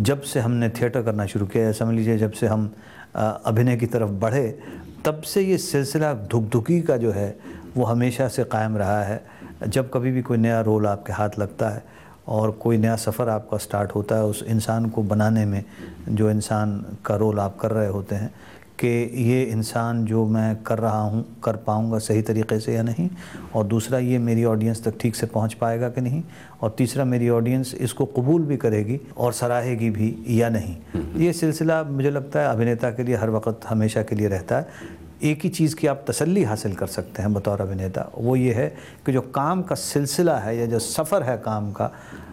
जब 0.00 0.20
से 0.22 0.40
हमने 0.40 0.68
थिएटर 0.68 1.02
करना 1.02 1.26
शुरू 1.26 1.46
किया 1.46 1.72
समझ 1.72 1.94
लीजिए 1.94 2.18
जब 2.18 2.32
से 2.32 2.46
हम 2.46 2.70
अभिनय 3.14 3.76
की 3.76 3.86
तरफ़ 3.86 4.10
बढ़े, 4.10 4.58
तब 5.04 5.20
से 5.22 5.42
ये 5.42 5.58
सिलसिला 5.58 6.12
धुकधुकी 6.14 6.80
का 6.82 6.96
जो 6.96 7.12
है, 7.12 7.36
वो 7.76 7.84
हमेशा 7.84 8.28
से 8.28 8.44
कायम 8.44 8.76
रहा 8.76 9.02
है। 9.02 9.22
जब 9.68 9.90
कभी 9.90 10.12
भी 10.12 10.22
कोई 10.22 10.38
नया 10.38 10.60
रोल 10.60 10.86
आपके 10.86 11.12
हाथ 11.12 11.38
लगता 11.38 11.68
है 11.68 11.82
और 12.28 12.50
कोई 12.50 12.76
नया 12.76 12.96
सफ़र 12.96 13.28
आपका 13.28 13.56
स्टार्ट 13.56 13.94
होता 13.94 14.16
है, 14.16 14.24
उस 14.24 14.42
इंसान 14.42 14.88
को 14.88 15.02
बनाने 15.02 15.44
में 15.44 15.64
जो 16.08 16.30
इंसान 16.30 16.84
का 17.04 17.16
रोल 17.16 17.40
आप 17.40 17.58
कर 17.58 17.70
रहे 17.70 17.88
होते 17.88 18.14
हैं 18.14 18.34
कि 18.80 18.88
ये 19.22 19.42
इंसान 19.42 20.04
जो 20.04 20.26
मैं 20.26 20.62
कर 20.62 20.78
रहा 20.78 21.00
हूँ 21.00 21.24
कर 21.44 21.56
पाऊँगा 21.56 21.98
सही 21.98 22.22
तरीके 22.22 22.58
से 22.60 22.74
या 22.74 22.82
नहीं? 22.82 23.08
और 23.54 23.66
दूसरा 23.66 23.98
ये 23.98 24.18
मेरी 24.18 24.44
ऑडियंस 24.44 24.84
तक 24.84 24.98
ठीक 25.00 25.16
से 25.16 25.26
पहुँच 25.26 25.54
पाएगा 25.54 25.88
कि 25.88 26.00
नहीं? 26.00 26.22
और 26.62 26.74
तीसरा 26.78 27.04
मेरी 27.04 27.28
ऑडियंस 27.28 27.74
इसको 27.74 28.04
कबूल 28.06 28.42
भी 28.42 28.56
करेगी 28.56 29.00
और 29.16 29.32
सराहेगी 29.32 29.90
भी 29.90 30.14
या 30.28 30.48
नहीं? 30.48 30.76
ये 31.16 31.32
सिलसिला 31.32 31.82
मुझे 31.84 32.10
लगता 32.10 32.40
है 32.40 32.48
अभिनेता 32.48 32.90
के 32.90 33.02
लिए 33.02 33.16
हर 33.16 33.30
वक्त 33.30 33.66
हमेशा 33.68 34.02
के 34.02 34.16
लिए 34.16 34.28
रहता 34.28 34.56
है। 34.56 34.98
एक 35.22 35.40
ही 35.44 35.48
चीज़ 35.48 35.74
की 35.76 35.86
आप 35.86 36.04
तसल्ली 36.08 36.42
हासिल 36.42 36.74
कर 36.74 36.86
सकते 36.86 37.22
हैं 37.22 37.32
बतौर 37.34 37.60
अभिनेता। 37.60 38.08
वो 38.18 38.36
ये 38.36 38.52
है 38.52 38.66
कि 39.06 39.12
जो 39.12 39.20
काम 39.20 39.62
का 39.62 39.74
सिलसिला 39.74 40.38
है 40.38 40.56
या 40.58 40.66
जो 40.66 40.78
सफ़र 40.78 41.22
है 41.22 41.36
काम 41.38 41.70
का 41.72 41.90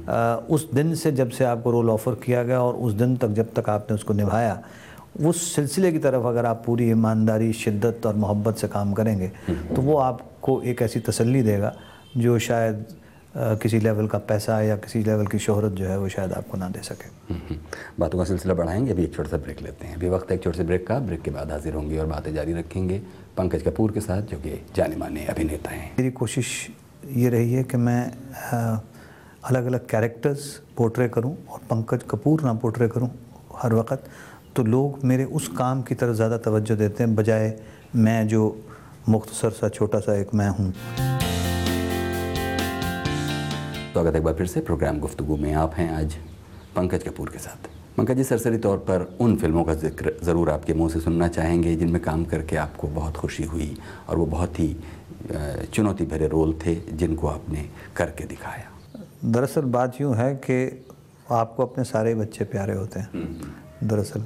आ, 0.09 0.35
उस 0.35 0.71
दिन 0.73 0.95
से 0.95 1.11
जब 1.11 1.29
से 1.29 1.45
आपको 1.45 1.71
रोल 1.71 1.89
ऑफ़र 1.89 2.13
किया 2.15 2.43
गया 2.43 2.61
और 2.61 2.75
उस 2.75 2.93
दिन 2.93 3.15
तक 3.17 3.27
जब 3.27 3.53
तक 3.53 3.69
आपने 3.69 3.95
उसको 3.95 4.13
निभाया 4.13 4.61
उस 5.21 5.55
सिलसिले 5.55 5.91
की 5.91 5.99
तरफ़ 5.99 6.25
अगर 6.25 6.45
आप 6.45 6.63
पूरी 6.65 6.89
ईमानदारी 6.89 7.53
शिद्दत 7.53 8.05
और 8.05 8.15
मोहब्बत 8.15 8.55
से 8.55 8.67
काम 8.67 8.93
करेंगे 8.93 9.27
तो 9.75 9.81
वो 9.81 9.97
आपको 9.97 10.61
एक 10.61 10.81
ऐसी 10.81 10.99
तसल्ली 10.99 11.41
देगा 11.41 11.73
जो 12.17 12.37
शायद 12.39 12.85
किसी 13.37 13.79
लेवल 13.79 14.07
का 14.07 14.17
पैसा 14.17 14.61
या 14.61 14.75
किसी 14.75 15.03
लेवल 15.03 15.27
की 15.27 15.39
शोहरत 15.39 15.71
जो 15.71 15.85
है 15.85 15.97
वो 15.99 16.09
शायद 16.09 16.33
आपको 16.33 16.57
ना 16.57 16.69
दे 16.69 16.81
सके। 16.83 17.33
हम्म, 17.33 17.41
हम्म। 17.49 17.59
बातों 17.99 18.17
का 18.19 18.25
सिलसिला 18.25 18.53
बढ़ाएँगे 18.53 18.91
अभी 18.91 19.03
एक 19.03 19.15
छोटा 19.15 19.29
सा 19.29 19.37
ब्रेक 19.37 19.61
लेते 19.61 19.87
हैं। 19.87 19.95
अभी 19.95 20.09
वक्त 20.09 20.31
एक 20.31 20.43
छोटे 20.43 20.57
से 20.57 20.63
ब्रेक 20.63 20.87
का। 20.87 20.99
ब्रेक 20.99 21.21
के 21.21 21.31
बाद 21.31 21.51
हाजिर 21.51 21.73
होंगे 21.73 21.97
और 21.97 22.05
बातें 22.05 22.33
जारी 22.33 22.53
रखेंगे 22.53 23.01
पंकज 23.37 23.63
कपूर 23.63 23.91
के 23.91 24.01
साथ 24.01 24.21
जो 24.21 24.37
कि 24.37 24.65
जाने 24.75 24.95
माने 24.95 25.25
अभिनेता 25.25 25.71
हैं। 25.71 25.91
मेरी 25.99 26.11
कोशिश 26.11 26.69
ये 27.15 27.29
रही 27.29 27.53
है 27.53 27.63
कि 27.63 27.77
मैं 27.77 28.01
अलग 29.43 29.65
अलग 29.65 29.87
कैरेक्टर्स 29.87 30.61
पोर्ट्रे 30.77 31.09
करूँ 31.09 31.35
और 31.49 31.59
पंकज 31.59 32.03
कपूर 32.09 32.41
ना 32.41 32.53
पोर्ट्रे 32.53 32.87
करूँ 32.87 33.11
हर 33.55 33.73
वक्त। 33.73 34.03
तो 34.57 34.63
लोग 34.63 35.03
मेरे 35.05 35.23
उस 35.37 35.47
काम 35.47 35.81
की 35.83 35.95
तरफ़ 35.95 36.15
ज़्यादा 36.15 36.37
तवज्जो 36.45 36.75
देते 36.75 37.03
हैं 37.03 37.15
बजाय 37.15 37.53
मैं 37.95 38.27
जो 38.27 38.43
मुख्तसर 39.09 39.49
सा 39.49 39.67
छोटा 39.69 39.99
सा 39.99 40.13
एक 40.19 40.33
मैं 40.33 40.47
हूँ। 40.49 40.71
स्वागत 43.91 44.15
एक 44.15 44.23
बार 44.23 44.33
फिर 44.33 44.47
से 44.47 44.61
प्रोग्राम 44.61 44.99
गुफ्तु 44.99 45.35
में। 45.37 45.53
आप 45.55 45.73
हैं 45.73 45.89
आज 45.95 46.15
पंकज 46.75 47.03
कपूर 47.03 47.29
के 47.29 47.39
साथ। 47.39 47.67
पंकज 47.97 48.17
जी 48.17 48.23
सरसरी 48.23 48.57
तौर 48.57 48.77
पर 48.87 49.05
उन 49.21 49.35
फ़िल्मों 49.35 49.63
का 49.63 49.73
ज़िक्र 49.75 50.13
ज़रूर 50.23 50.49
आपके 50.49 50.73
मुँह 50.73 50.89
से 50.89 50.99
सुनना 50.99 51.27
चाहेंगे 51.27 51.75
जिनमें 51.75 52.01
काम 52.01 52.23
करके 52.25 52.55
आपको 52.57 52.87
बहुत 52.95 53.17
खुशी 53.17 53.43
हुई 53.43 53.77
और 54.09 54.17
वो 54.17 54.25
बहुत 54.25 54.59
ही 54.59 54.75
चुनौती 55.73 56.05
भरे 56.05 56.27
रोल 56.27 56.53
थे 56.65 56.75
जिनको 56.93 57.27
आपने 57.27 57.67
करके 57.95 58.25
दिखाया। 58.25 58.71
दरअसल 59.25 59.69
बात 59.77 60.01
यूँ 60.01 60.15
है 60.15 60.33
कि 60.39 60.57
आपको 61.33 61.63
अपने 61.63 61.83
सारे 61.83 62.15
बच्चे 62.15 62.45
प्यारे 62.47 62.73
होते 62.73 62.99
हैं। 62.99 63.09
हम्म। 63.13 63.87
दरअसल 63.87 64.21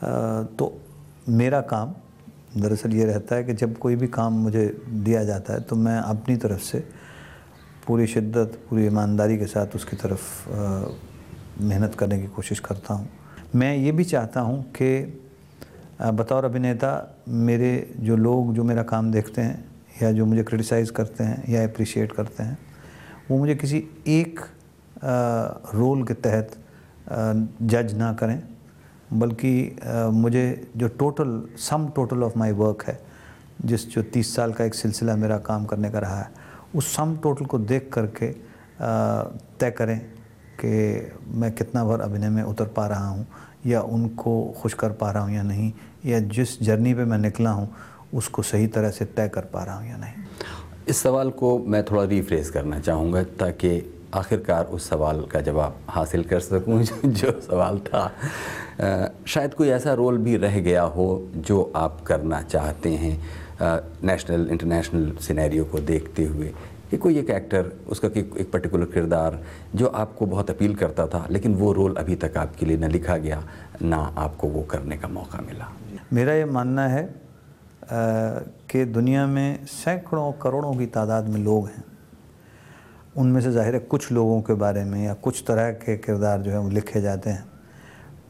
तो 0.00 0.80
मेरा 1.28 1.60
काम 1.60 1.94
दरअसल 2.56 2.94
ये 2.94 3.04
रहता 3.04 3.36
है 3.36 3.44
कि 3.44 3.52
जब 3.52 3.76
कोई 3.78 3.96
भी 3.96 4.06
काम 4.08 4.32
मुझे 4.42 4.66
दिया 4.88 5.22
जाता 5.24 5.52
है 5.52 5.60
तो 5.60 5.76
मैं 5.76 5.98
अपनी 5.98 6.36
तरफ़ 6.36 6.60
से 6.62 6.78
पूरी 7.86 8.06
शिद्दत, 8.06 8.58
पूरी 8.70 8.86
ईमानदारी 8.86 9.38
के 9.38 9.46
साथ 9.46 9.74
उसकी 9.74 9.96
तरफ़ 9.96 10.48
मेहनत 11.60 11.94
करने 11.94 12.18
की 12.20 12.26
कोशिश 12.28 12.60
करता 12.60 12.94
हूँ। 12.94 13.08
मैं 13.54 13.74
ये 13.76 13.92
भी 13.92 14.04
चाहता 14.04 14.40
हूँ 14.40 14.62
कि 14.72 15.20
बतौर 16.00 16.44
अभिनेता 16.44 16.90
मेरे 17.28 17.94
जो 18.00 18.16
लोग, 18.16 18.54
जो 18.54 18.64
मेरा 18.64 18.82
काम 18.82 19.10
देखते 19.12 19.42
हैं 19.42 19.64
या 20.02 20.12
जो 20.12 20.26
मुझे 20.26 20.42
क्रिटिसाइज़ 20.42 20.92
करते 20.92 21.24
हैं 21.24 21.42
या 21.52 21.64
अप्रिशिएट 21.64 22.12
करते 22.12 22.42
हैं, 22.42 22.58
वो 23.30 23.38
मुझे 23.38 23.54
किसी 23.54 23.82
एक 24.08 24.40
रोल 25.74 26.04
के 26.06 26.14
तहत 26.16 26.56
जज 27.62 27.94
ना 27.94 28.12
करें। 28.12 28.42
बल्कि 29.12 29.76
मुझे 30.12 30.70
जो 30.76 30.88
total 30.98 31.42
sum 31.58 31.88
total 31.96 32.22
of 32.22 32.38
my 32.38 32.52
work 32.52 32.82
है, 32.86 32.98
जिस 33.64 33.88
जो 33.90 34.02
तीस 34.04 34.34
साल 34.36 34.52
का 34.52 34.64
एक 34.64 34.74
सिलसिला 34.74 35.16
मेरा 35.16 35.38
काम 35.40 35.64
करने 35.66 35.90
का 35.90 35.98
रहा 35.98 36.20
है, 36.20 36.30
उस 36.76 36.94
सम 36.96 37.16
टोटल 37.22 37.44
को 37.44 37.58
देख 37.58 37.90
करके 37.92 38.32
तय 39.58 39.70
करें 39.70 39.98
कि 40.60 41.12
मैं 41.30 41.52
कितना 41.52 41.84
बार 41.84 42.00
अभिनय 42.00 42.28
में 42.28 42.42
उतर 42.42 42.66
पा 42.66 42.86
रहा 42.86 43.08
हूँ, 43.08 43.26
या 43.66 43.80
उनको 43.82 44.54
खुश 44.60 44.74
कर 44.74 44.92
पा 44.92 45.10
रहा 45.10 45.22
हूँ 45.22 45.34
या 45.34 45.42
नहीं, 45.42 45.72
या 46.06 46.20
जिस 46.20 46.62
जर्नी 46.62 46.94
पे 46.94 47.04
मैं 47.04 47.18
निकला 47.18 47.50
हूँ, 47.50 47.68
उसको 48.14 48.42
सही 48.42 48.66
तरह 48.66 48.90
से 48.90 49.04
तय 49.04 49.28
कर 49.28 49.44
पा 49.52 49.64
रहा 49.64 49.76
हूँ 49.78 49.88
या 49.88 49.96
नहीं। 49.96 50.24
इस 50.88 51.02
सवाल 51.02 51.30
को 51.30 51.58
मैं 51.58 51.82
थोड़ा 51.84 52.04
रिफ्रेस 52.04 52.50
करना 52.50 52.78
चाहूँगा, 52.80 53.22
ताकि 53.22 53.78
आखिरकार 54.14 54.64
उस 54.64 54.88
सवाल 54.88 55.20
का 55.22 55.40
जवाब 55.40 55.76
हासिल 55.88 56.24
कर 56.24 56.40
सकूँ 56.40 56.82
जो 57.04 57.40
सवाल 57.40 57.78
था। 57.78 58.00
आ, 58.00 59.08
शायद 59.26 59.54
कोई 59.54 59.68
ऐसा 59.68 59.94
रोल 59.94 60.18
भी 60.18 60.36
रह 60.36 60.58
गया 60.60 60.82
हो 60.82 61.28
जो 61.36 61.72
आप 61.76 62.00
करना 62.00 62.42
चाहते 62.42 62.90
हैं 62.90 63.14
नेशनल 64.04 64.48
इंटरनेशनल 64.50 65.12
सिनेरियो 65.16 65.64
को 65.64 65.78
देखते 65.80 66.24
हुए। 66.24 66.52
कि 66.90 66.96
कोई 66.96 67.18
एक 67.18 67.30
एक्टर 67.30 67.70
उसका 67.88 68.08
कि 68.08 68.20
एक 68.20 68.50
पर्टिकुलर 68.52 68.84
किरदार 68.84 69.38
जो 69.74 69.86
आपको 69.86 70.26
बहुत 70.26 70.50
अपील 70.50 70.74
करता 70.74 71.06
था 71.06 71.26
लेकिन 71.30 71.54
वो 71.54 71.72
रोल 71.72 71.94
अभी 71.94 72.14
तक 72.14 72.36
आपके 72.36 72.66
लिए 72.66 72.76
न 72.76 72.84
लिखा 72.84 73.16
गया 73.16 73.42
ना 73.82 73.96
आपको 74.18 74.48
वो 74.48 74.62
करने 74.62 74.96
का 74.96 75.08
मौका 75.08 75.40
मिला। 75.40 75.68
मेरा 76.12 76.32
ये 76.32 76.44
मानना 76.44 76.86
है 76.88 77.14
कि 78.70 78.84
दुनिया 78.84 79.26
में 79.26 79.66
सैकड़ों 79.66 80.32
करोड़ों 80.32 80.74
की 80.74 80.86
तादाद 80.86 81.28
में 81.28 81.40
लोग 81.40 81.66
हैं। 81.66 81.84
उनमें 83.18 83.40
से 83.40 83.50
ज़ाहिर 83.52 83.74
है 83.74 83.80
कुछ 83.82 84.10
लोगों 84.12 84.40
के 84.42 84.54
बारे 84.54 84.84
में 84.84 85.04
या 85.04 85.14
कुछ 85.14 85.42
तरह 85.46 85.70
के 85.74 85.96
किरदार 85.96 86.40
जो 86.40 86.50
है 86.50 86.58
वो 86.58 86.68
लिखे 86.70 87.00
जाते 87.00 87.30
हैं। 87.30 87.44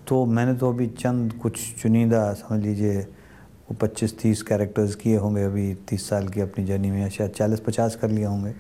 तो 0.09 0.25
मैंने 0.27 0.55
तो 0.55 0.73
अभी 0.73 0.87
चंद 0.89 1.33
कुछ 1.33 1.61
चुनिंदा, 1.83 2.33
समझ 2.33 2.61
लीजिए, 2.63 3.01
वो 3.01 3.77
पच्चीस 3.81 4.19
तीस 4.19 4.43
कैरेक्टर्स 4.43 4.95
किए 4.95 5.17
होंगे 5.17 5.43
अभी, 5.45 5.73
तीस 5.89 6.09
साल 6.09 6.29
की 6.29 6.41
अपनी 6.41 6.65
जर्नी 6.65 6.91
में 6.91 7.01
या 7.03 7.09
शायद 7.09 7.31
चालीस 7.31 7.61
पचास 7.61 7.97
कर 7.97 8.11
लिए 8.11 8.25
होंगे। 8.25 8.55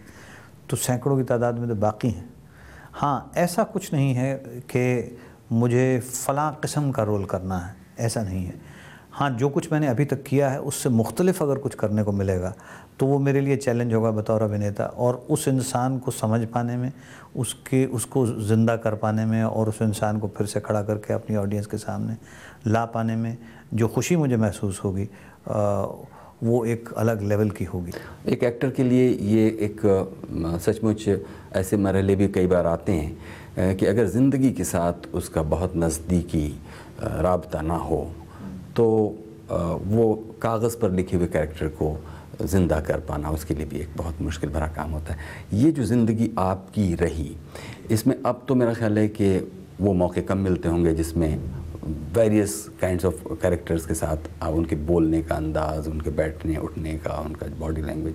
तो 0.71 0.77
सैकड़ों 0.77 1.17
की 1.17 1.23
तादाद 1.25 1.59
में 1.59 1.69
तो 1.69 1.75
बाकी 1.77 2.11
हैं। 2.11 2.29
हाँ 2.93 3.33
ऐसा 3.37 3.65
कुछ 3.65 3.93
नहीं 3.95 4.15
है 4.15 4.35
कि 4.71 5.17
मुझे 5.53 5.99
फ़लाँ 6.01 6.53
किस्म 6.63 6.91
का 6.93 7.03
रोल 7.03 7.25
करना 7.25 7.59
है, 7.59 7.75
ऐसा 7.99 8.23
नहीं 8.23 8.45
है। 8.47 8.61
हाँ 9.19 9.31
जो 9.31 9.49
कुछ 9.49 9.71
मैंने 9.73 9.87
अभी 9.87 10.05
तक 10.05 10.23
किया 10.23 10.49
है, 10.51 10.61
उससे 10.61 10.89
मुख्तलिफ़ 10.89 11.43
अगर 11.43 11.59
कुछ 11.59 11.75
करने 11.75 12.03
को 12.03 12.13
मिलेगा 12.13 12.53
तो 13.01 13.07
वो 13.07 13.19
मेरे 13.19 13.41
लिए 13.41 13.57
चैलेंज 13.57 13.95
होगा 13.95 14.11
बतौर 14.11 14.43
अभिनेता 14.43 14.85
और 14.87 15.15
उस 15.31 15.47
इंसान 15.49 15.99
को 15.99 16.11
समझ 16.11 16.41
पाने 16.47 16.77
में, 16.77 16.93
उसके, 17.37 17.85
उसको 17.87 18.27
ज़िंदा 18.27 18.77
कर 18.77 18.95
पाने 18.95 19.25
में 19.27 19.43
और 19.45 19.69
उस 19.69 19.81
इंसान 19.83 20.19
को 20.19 20.29
फिर 20.37 20.47
से 20.47 20.61
खड़ा 20.61 20.83
करके 20.83 21.15
अपनी 21.15 21.37
ऑडियंस 21.37 21.67
के 21.67 21.79
सामने 21.79 22.17
ला 22.67 22.85
पाने 22.85 23.17
में 23.17 23.37
जो 23.75 23.89
खुशी 23.89 24.17
मुझे 24.17 24.37
महसूस 24.37 24.81
होगी 24.85 25.09
वो 26.43 26.65
एक 26.67 26.93
अलग 26.97 27.23
लेवल 27.23 27.51
की 27.51 27.65
होगी। 27.65 27.93
एक 28.27 28.45
एक्टर 28.45 28.71
के 28.71 28.85
लिए 28.85 29.09
ये 29.09 29.47
एक 29.61 29.81
सचमुच 30.65 31.09
ऐसे 31.53 31.77
मरहले 31.77 32.17
भी 32.17 32.29
कई 32.29 32.47
बार 32.47 32.67
आते 32.67 32.93
हैं 32.93 33.77
कि 33.77 33.87
अगर 33.87 34.07
ज़िंदगी 34.07 34.53
के 34.53 34.65
साथ 34.65 35.15
उसका 35.15 35.43
बहुत 35.43 35.77
नज़दीकी 35.77 36.47
रबता 37.03 37.63
ना 37.63 37.77
हो 37.81 38.01
तो 38.79 38.87
वो 39.89 40.15
कागज़ 40.43 40.77
पर 40.79 40.91
लिखे 40.93 41.17
हुए 41.17 41.27
कैरेक्टर 41.27 41.69
को 41.81 41.97
ज़िंदा 42.43 42.81
कर 42.81 43.01
पाना 43.07 43.31
उसके 43.31 43.55
लिए 43.55 43.67
भी 43.67 43.79
एक 43.79 43.97
बहुत 43.97 44.21
मुश्किल 44.23 44.51
भरा 44.51 44.67
काम 44.75 44.91
होता 44.91 45.13
है। 45.13 45.19
ये 45.55 45.71
जो 45.73 45.85
ज़िंदगी 45.85 46.31
आपकी 46.39 46.95
रही 46.97 47.37
इसमें 47.91 48.15
अब 48.23 48.45
तो 48.49 48.55
मेरा 48.55 48.75
ख्याल 48.75 48.99
है 48.99 49.09
कि 49.11 49.37
वो 49.81 49.93
मौके 49.95 50.23
कम 50.23 50.39
मिलते 50.41 50.69
होंगे 50.69 50.93
जिसमें 50.95 51.39
वेरियस 52.15 52.55
काइंड 52.81 53.05
ऑफ़ 53.07 53.23
कैरेक्टर्स 53.43 53.87
के 53.87 53.95
साथ 53.95 54.31
आप 54.43 54.55
उनके 54.55 54.77
बोलने 54.87 55.23
का 55.23 55.35
अंदाज 55.37 55.89
उनके 55.89 56.11
बैठने 56.17 56.57
उठने 56.59 56.95
का 57.05 57.19
उनका 57.21 57.47
बॉडी 57.61 57.83
लैंग्वेज 57.83 58.15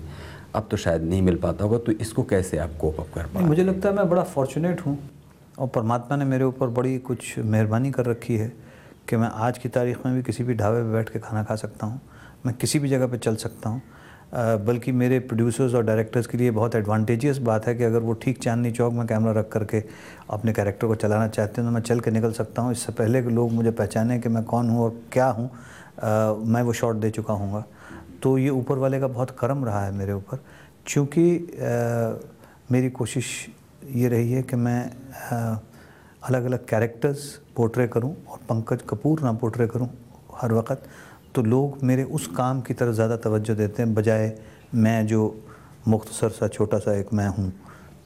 अब 0.54 0.68
तो 0.70 0.76
शायद 0.76 1.02
नहीं 1.04 1.22
मिल 1.22 1.36
पाता 1.36 1.64
होगा। 1.64 1.78
तो 1.78 1.92
इसको 1.92 2.22
कैसे 2.24 2.58
आप 2.58 2.76
कोप 2.80 3.00
अप 3.00 3.14
कर 3.14 3.26
पाए 3.34 3.44
मुझे 3.44 3.64
लगता 3.64 3.88
है 3.88 3.94
मैं 3.96 4.08
बड़ा 4.10 4.22
फॉर्चुनेट 4.34 4.86
हूँ 4.86 4.98
और 5.58 5.68
परमात्मा 5.74 6.16
ने 6.16 6.24
मेरे 6.24 6.44
ऊपर 6.44 6.66
बड़ी 6.76 6.98
कुछ 7.00 7.38
मेहरबानी 7.38 7.90
कर 7.90 8.06
रखी 8.06 8.36
है। 8.36 8.52
कि 9.08 9.16
मैं 9.16 9.28
आज 9.28 9.58
की 9.58 9.68
तारीख 9.68 10.04
में 10.06 10.14
भी 10.14 10.22
किसी 10.22 10.44
भी 10.44 10.54
ढाबे 10.54 10.82
पर 10.82 10.92
बैठ 10.92 11.08
के 11.08 11.18
खाना 11.18 11.42
खा 11.44 11.56
सकता 11.56 11.86
हूँ 11.86 12.00
मैं 12.46 12.54
किसी 12.54 12.78
भी 12.78 12.88
जगह 12.88 13.06
पर 13.06 13.18
चल 13.18 13.36
सकता 13.36 13.70
हूँ। 13.70 13.82
बल्कि 14.66 14.92
मेरे 14.92 15.18
प्रोड्यूसर्स 15.20 15.74
और 15.74 15.84
डायरेक्टर्स 15.84 16.26
के 16.26 16.38
लिए 16.38 16.50
बहुत 16.50 16.74
एडवांटेजियस 16.74 17.38
बात 17.38 17.66
है 17.66 17.74
कि 17.74 17.84
अगर 17.84 17.98
वो 17.98 18.12
ठीक 18.22 18.38
चांदनी 18.42 18.70
चौक 18.72 18.92
में 18.92 19.06
कैमरा 19.06 19.32
रख 19.32 19.48
करके 19.48 19.82
अपने 20.30 20.52
कैरेक्टर 20.52 20.86
को 20.86 20.94
चलाना 20.94 21.28
चाहते 21.28 21.60
हैं 21.60 21.70
तो 21.70 21.74
मैं 21.74 21.80
चल 21.80 22.00
के 22.00 22.10
निकल 22.10 22.32
सकता 22.32 22.62
हूँ। 22.62 22.72
इससे 22.72 22.92
पहले 22.92 23.22
कि 23.22 23.30
लोग 23.30 23.52
मुझे 23.52 23.70
पहचानें 23.70 24.20
कि 24.20 24.28
मैं 24.28 24.42
कौन 24.44 24.70
हूँ 24.70 24.82
और 24.84 24.98
क्या 25.12 25.26
हूँ 25.28 25.50
मैं 26.46 26.62
वो 26.62 26.72
शॉट 26.72 26.96
दे 26.96 27.10
चुका 27.10 27.34
हूँगा। 27.34 27.64
तो 28.22 28.36
ये 28.38 28.48
ऊपर 28.50 28.78
वाले 28.78 29.00
का 29.00 29.06
बहुत 29.08 29.30
करम 29.38 29.64
रहा 29.64 29.84
है 29.84 29.92
मेरे 29.92 30.12
ऊपर। 30.12 30.36
अ, 31.36 32.18
मेरी 32.72 32.90
कोशिश 32.90 33.26
ये 33.94 34.08
रही 34.08 34.32
है 34.32 34.42
कि 34.42 34.56
मैं 34.56 34.80
अलग 36.24 36.44
अलग 36.44 36.66
कैरेक्टर्स 36.66 37.24
पोर्ट्रे 37.56 37.86
करूँ 37.88 38.14
और 38.30 38.38
पंकज 38.48 38.82
कपूर 38.88 39.20
ना 39.20 39.32
पोर्ट्रे 39.34 39.66
करूँ 39.66 39.88
हर 40.34 40.52
वक्त 40.52 40.82
तो 41.34 41.42
लोग 41.42 41.82
मेरे 41.82 42.04
उस 42.04 42.26
काम 42.36 42.60
की 42.60 42.74
तरफ़ 42.74 42.94
ज़्यादा 42.94 43.16
तवज्जो 43.16 43.54
देते 43.54 43.82
हैं, 43.82 43.94
बजाय 43.94 44.34
मैं 44.74 45.06
जो 45.06 45.34
मुख्तसर 45.88 46.28
सा, 46.30 46.48
छोटा 46.48 46.78
सा 46.78 46.94
एक 46.94 47.12
मैं 47.12 47.28
हूँ। 47.28 47.52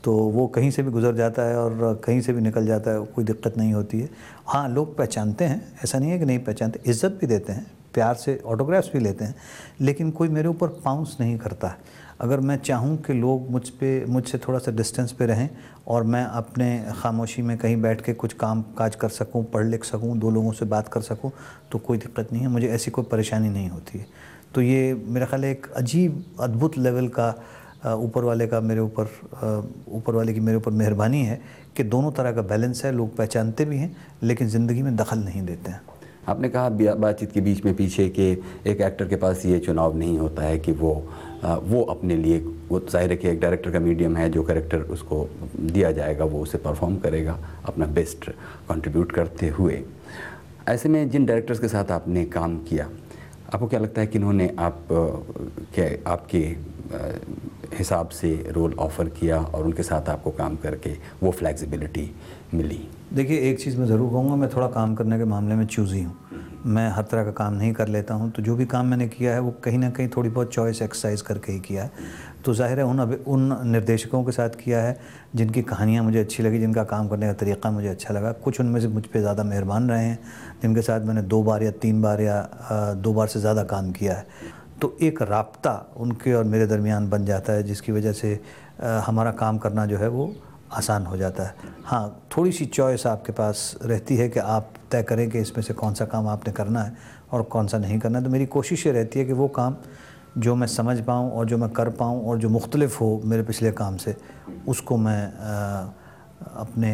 तो 0.04 0.12
वो 0.14 0.46
कहीं 0.46 0.70
से 0.70 0.82
भी 0.82 0.90
गुजर 0.90 1.14
जाता 1.14 1.42
है 1.42 1.56
और 1.58 2.00
कहीं 2.04 2.20
से 2.20 2.32
भी 2.32 2.40
निकल 2.40 2.66
जाता 2.66 2.90
है, 2.90 3.04
कोई 3.06 3.24
दिक्कत 3.24 3.56
नहीं 3.58 3.72
होती 3.72 4.00
है। 4.00 4.08
हाँ 4.46 4.68
लोग 4.68 4.96
पहचानते 4.96 5.44
हैं, 5.44 5.60
ऐसा 5.84 5.98
नहीं 5.98 6.10
है 6.10 6.18
कि 6.18 6.24
नहीं 6.24 6.38
पहचानते, 6.38 6.80
इज़्ज़त 6.86 7.18
भी 7.20 7.26
देते 7.26 7.52
हैं, 7.52 7.66
प्यार 7.94 8.14
से 8.14 8.40
ऑटोग्राफ्स 8.46 8.90
भी 8.92 9.00
लेते 9.00 9.24
हैं, 9.24 9.34
लेकिन 9.80 10.10
कोई 10.10 10.28
मेरे 10.28 10.48
ऊपर 10.48 10.68
पाउंस 10.84 11.16
नहीं 11.20 11.36
करता। 11.38 11.74
अगर 12.20 12.40
मैं 12.40 12.56
चाहूँ 12.58 12.96
कि 13.02 13.12
लोग 13.12 13.50
मुझ 13.50 13.68
पर 13.70 14.06
मुझसे 14.08 14.38
थोड़ा 14.38 14.58
सा 14.58 14.72
डिस्टेंस 14.72 15.12
पे 15.12 15.26
रहें 15.26 15.48
और 15.86 16.02
मैं 16.04 16.24
अपने 16.24 16.68
खामोशी 16.96 17.42
में 17.42 17.56
कहीं 17.58 17.80
बैठ 17.82 18.00
के 18.00 18.12
कुछ 18.14 18.32
काम, 18.34 18.62
काज 18.78 18.94
कर 18.94 19.08
सकूँ, 19.08 19.44
पढ़ 19.44 19.66
लिख 19.66 19.84
सकूँ, 19.84 20.16
दो 20.18 20.30
लोगों 20.30 20.52
से 20.52 20.64
बात 20.66 20.88
कर 20.88 21.00
सकूँ 21.02 21.30
तो 21.72 21.78
कोई 21.78 21.98
दिक्कत 21.98 22.32
नहीं 22.32 22.42
है। 22.42 22.48
मुझे 22.48 22.68
ऐसी 22.68 22.90
कोई 22.90 23.04
परेशानी 23.10 23.48
नहीं 23.48 23.68
होती 23.68 23.98
है। 23.98 24.06
तो 24.54 24.62
ये 24.62 24.94
मेरा 25.06 25.26
ख्याल 25.26 25.44
एक 25.44 25.66
अजीब, 25.76 26.24
अद्भुत 26.40 26.78
लेवल 26.78 27.08
का 27.10 27.34
ऊपर 27.86 28.24
वाले 28.24 28.46
का 28.46 28.60
मेरे 28.60 28.80
ऊपर 28.80 29.08
ऊपर 29.88 30.14
वाले 30.14 30.32
की 30.34 30.40
मेरे 30.40 30.56
ऊपर 30.58 30.70
मेहरबानी 30.72 31.22
है 31.24 31.40
कि 31.76 31.82
दोनों 31.84 32.10
तरह 32.12 32.32
का 32.32 32.42
बैलेंस 32.42 32.84
है, 32.84 32.92
लोग 32.92 33.14
पहचानते 33.16 33.64
भी 33.64 33.76
हैं, 33.78 33.96
लेकिन 34.22 34.48
ज़िंदगी 34.48 34.82
में 34.82 34.96
दखल 34.96 35.18
नहीं 35.18 35.42
देते 35.42 35.70
हैं। 35.70 35.80
आपने 36.28 36.48
कहा 36.48 36.68
बातचीत 36.68 37.32
के 37.32 37.40
बीच 37.40 37.64
में 37.64 37.74
पीछे 37.74 38.08
कि 38.08 38.30
एक 38.66 38.80
एक्टर 38.80 39.08
के 39.08 39.16
पास 39.16 39.44
ये 39.46 39.58
चुनाव 39.58 39.96
नहीं 39.96 40.18
होता 40.18 40.42
है 40.42 40.58
कि 40.58 40.72
वो 40.72 40.92
वो 41.44 41.82
अपने 41.82 42.16
लिए, 42.16 42.38
वो 42.68 42.80
ज़ाहिर 42.80 43.10
है 43.10 43.16
कि 43.16 43.28
एक 43.28 43.40
डायरेक्टर 43.40 43.70
का 43.70 43.80
मीडियम 43.80 44.16
है, 44.16 44.28
जो 44.30 44.42
करेक्टर 44.42 44.80
उसको 44.90 45.28
दिया 45.56 45.92
जाएगा, 45.92 46.24
वो 46.24 46.40
उसे 46.42 46.58
परफॉर्म 46.58 46.96
करेगा, 46.98 47.38
अपना 47.64 47.86
बेस्ट 47.88 48.30
कंट्रीब्यूट 48.68 49.12
करते 49.12 49.48
हुए। 49.48 49.82
ऐसे 50.68 50.88
में 50.88 51.08
जिन 51.10 51.26
डायरेक्टर्स 51.26 51.60
के 51.60 51.68
साथ 51.68 51.90
आपने 51.90 52.24
काम 52.26 52.56
किया, 52.64 52.88
आपको 53.54 53.66
क्या 53.66 53.80
लगता 53.80 54.00
है 54.00 54.06
कि 54.06 54.18
इन्होंने 54.18 54.50
आप 54.58 54.86
के 55.74 55.88
आपके 56.06 56.38
हिसाब 57.76 58.08
से 58.08 58.30
रोल 58.52 58.74
ऑफ़र 58.80 59.08
किया 59.10 59.38
और 59.38 59.64
उनके 59.64 59.82
साथ 59.82 60.08
आपको 60.08 60.30
काम 60.30 60.56
करके 60.56 60.90
वो 61.22 61.30
फ्लेक्सिबिलिटी 61.30 62.10
मिली? 62.54 62.80
देखिए, 63.12 63.38
एक 63.40 63.58
चीज़ 63.60 63.76
मैं 63.78 63.86
ज़रूर 63.86 64.10
कहूँगा, 64.10 64.36
मैं 64.36 64.48
थोड़ा 64.50 64.66
काम 64.68 64.94
करने 64.94 65.18
के 65.18 65.24
मामले 65.24 65.54
में 65.54 65.66
चूज़ी 65.66 66.02
हूँ। 66.02 66.16
मैं 66.66 66.88
हर 66.90 67.02
तरह 67.02 67.24
का 67.24 67.30
काम 67.30 67.54
नहीं 67.54 67.72
कर 67.72 67.88
लेता 67.88 68.14
हूँ 68.14 68.30
तो 68.30 68.42
जो 68.42 68.54
भी 68.56 68.66
काम 68.66 68.86
मैंने 68.86 69.06
किया 69.08 69.32
है, 69.32 69.40
वो 69.40 69.50
कहीं 69.64 69.78
ना 69.78 69.90
कहीं 69.90 70.08
थोड़ी 70.16 70.30
बहुत 70.30 70.52
चॉइस 70.54 70.82
एक्सरसाइज 70.82 71.22
करके 71.22 71.52
ही 71.52 71.60
किया 71.60 71.82
है। 71.82 71.90
तो 72.44 72.54
ज़ाहिर 72.54 72.78
है, 72.78 72.84
उन 72.84 72.98
अभी, 72.98 73.16
उन 73.26 73.56
निर्देशकों 73.66 74.22
के 74.24 74.32
साथ 74.32 74.50
किया 74.64 74.80
है, 74.82 74.98
जिनकी 75.34 75.62
कहानियाँ 75.62 76.04
मुझे 76.04 76.20
अच्छी 76.20 76.42
लगी, 76.42 76.58
जिनका 76.58 76.84
काम 76.84 77.08
करने 77.08 77.26
का 77.26 77.32
तरीक़ा 77.32 77.70
मुझे 77.70 77.88
अच्छा 77.88 78.14
लगा। 78.14 78.32
कुछ 78.34 78.60
उनमें 78.60 78.80
से 78.80 78.88
मुझ 78.88 79.04
पर 79.04 79.20
ज़्यादा 79.20 79.42
मेहरबान 79.44 79.88
रहे 79.90 80.04
हैं, 80.04 80.18
जिनके 80.62 80.82
साथ 80.82 81.00
मैंने 81.00 81.22
दो 81.22 81.42
बार 81.42 81.62
या 81.62 81.70
तीन 81.82 82.02
बार 82.02 82.20
या 82.20 82.42
दो 82.96 83.12
बार 83.14 83.26
से 83.26 83.40
ज़्यादा 83.40 83.62
काम 83.64 83.90
किया 83.92 84.14
है। 84.14 84.26
तो 84.80 84.96
एक 85.02 85.22
राब्ता 85.22 85.72
उनके 85.96 86.32
और 86.34 86.44
मेरे 86.44 86.66
दरमियान 86.66 87.08
बन 87.10 87.24
जाता 87.24 87.52
है, 87.52 87.62
जिसकी 87.62 87.92
वजह 87.92 88.12
से 88.12 88.40
हमारा 88.82 89.30
काम 89.32 89.58
करना 89.58 89.86
जो 89.86 89.98
है, 89.98 90.08
वो 90.08 90.34
आसान 90.72 91.06
हो 91.06 91.16
जाता 91.16 91.42
है। 91.42 91.54
हाँ 91.84 92.22
थोड़ी 92.36 92.52
सी 92.52 92.64
चॉइस 92.66 93.06
आपके 93.06 93.32
पास 93.32 93.74
रहती 93.82 94.16
है 94.16 94.28
कि 94.28 94.40
आप 94.40 94.72
तय 94.90 95.02
करें 95.02 95.28
कि 95.30 95.38
इसमें 95.38 95.62
से 95.64 95.74
कौन 95.74 95.94
सा 95.94 96.04
काम 96.04 96.28
आपने 96.28 96.52
करना 96.52 96.82
है 96.82 96.96
और 97.32 97.42
कौन 97.42 97.66
सा 97.66 97.78
नहीं 97.78 97.98
करना 97.98 98.18
है। 98.18 98.24
तो 98.24 98.30
मेरी 98.30 98.46
कोशिश 98.46 98.86
ये 98.86 98.92
रहती 98.92 99.18
है 99.18 99.24
कि 99.24 99.32
वो 99.32 99.48
काम 99.48 99.76
जो 100.38 100.54
मैं 100.54 100.66
समझ 100.66 101.00
पाऊँ 101.00 101.30
और 101.30 101.46
जो 101.46 101.58
मैं 101.58 101.68
कर 101.70 101.88
पाऊँ 101.90 102.24
और 102.28 102.38
जो 102.38 102.48
मुख्तलिफ़ 102.48 102.98
हो 102.98 103.20
मेरे 103.24 103.42
पिछले 103.42 103.72
काम 103.72 103.96
से 103.96 104.16
उसको 104.68 104.96
मैं 104.96 105.22
अ, 105.26 105.94
अपने 106.56 106.92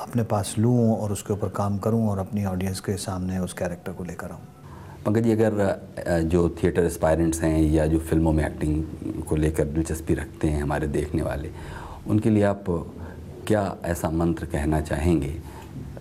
अपने 0.00 0.22
पास 0.22 0.54
लूँ 0.58 0.96
और 0.96 1.12
उसके 1.12 1.32
ऊपर 1.32 1.48
काम 1.48 1.78
करूँ 1.78 2.08
और 2.08 2.18
अपनी 2.18 2.44
ऑडियंस 2.44 2.80
के 2.80 2.96
सामने 2.96 3.38
उस 3.38 3.52
कैरेक्टर 3.52 3.92
को 3.92 4.04
लेकर 4.04 4.30
आऊँ। 4.30 4.40
पंकज 5.06 5.22
जी 5.22 5.32
अगर 5.32 6.22
जो 6.22 6.48
थिएटर 6.62 6.84
एस्पायरेंट्स 6.84 7.40
हैं 7.42 7.60
या 7.62 7.86
जो 7.86 7.98
फ़िल्मों 7.98 8.32
में 8.32 8.44
एक्टिंग 8.46 9.22
को 9.28 9.36
लेकर 9.36 9.64
दिलचस्पी 9.64 10.14
रखते 10.14 10.48
हैं 10.48 10.62
हमारे 10.62 10.86
देखने 10.88 11.22
वाले 11.22 11.50
उनके 12.06 12.30
लिए 12.30 12.42
आप 12.44 12.64
क्या 13.46 13.74
ऐसा 13.84 14.10
मंत्र 14.10 14.46
कहना 14.46 14.80
चाहेंगे? 14.80 15.34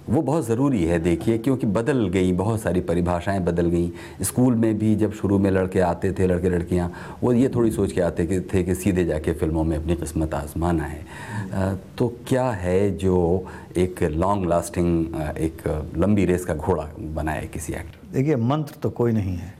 वो 0.09 0.21
बहुत 0.21 0.45
ज़रूरी 0.45 0.83
है 0.83 0.97
देखिए 0.99 1.37
क्योंकि 1.37 1.67
बदल 1.67 2.07
गई 2.09 2.31
बहुत 2.33 2.61
सारी 2.61 2.81
परिभाषाएँ 2.81 3.39
बदल 3.39 3.65
गई। 3.65 3.91
स्कूल 4.21 4.55
में 4.55 4.77
भी 4.79 4.95
जब 4.95 5.11
शुरू 5.13 5.37
में 5.39 5.49
लड़के 5.51 5.79
आते 5.79 6.11
थे 6.13 6.27
लड़के 6.27 6.49
लड़कियाँ 6.49 6.91
वो 7.23 7.33
ये 7.33 7.49
थोड़ी 7.49 7.71
सोच 7.71 7.91
के 7.91 8.01
आते 8.01 8.41
थे 8.53 8.63
कि 8.63 8.75
सीधे 8.75 9.05
जाके 9.05 9.33
फ़िल्मों 9.33 9.63
में 9.63 9.77
अपनी 9.77 9.95
किस्मत 9.95 10.33
आजमाना 10.33 10.83
है। 10.83 11.75
तो 11.97 12.07
क्या 12.27 12.49
है 12.51 12.91
जो 12.97 13.45
एक 13.77 14.03
लॉन्ग 14.03 14.49
लास्टिंग 14.49 15.15
एक 15.37 15.67
लंबी 15.97 16.25
रेस 16.25 16.45
का 16.45 16.53
घोड़ा 16.53 16.89
बनाए 17.13 17.47
किसी 17.47 17.73
एक्टर 17.73 18.13
देखिए 18.13 18.35
मंत्र 18.35 18.75
तो 18.83 18.89
कोई 18.89 19.11
नहीं 19.11 19.35
है। 19.37 19.53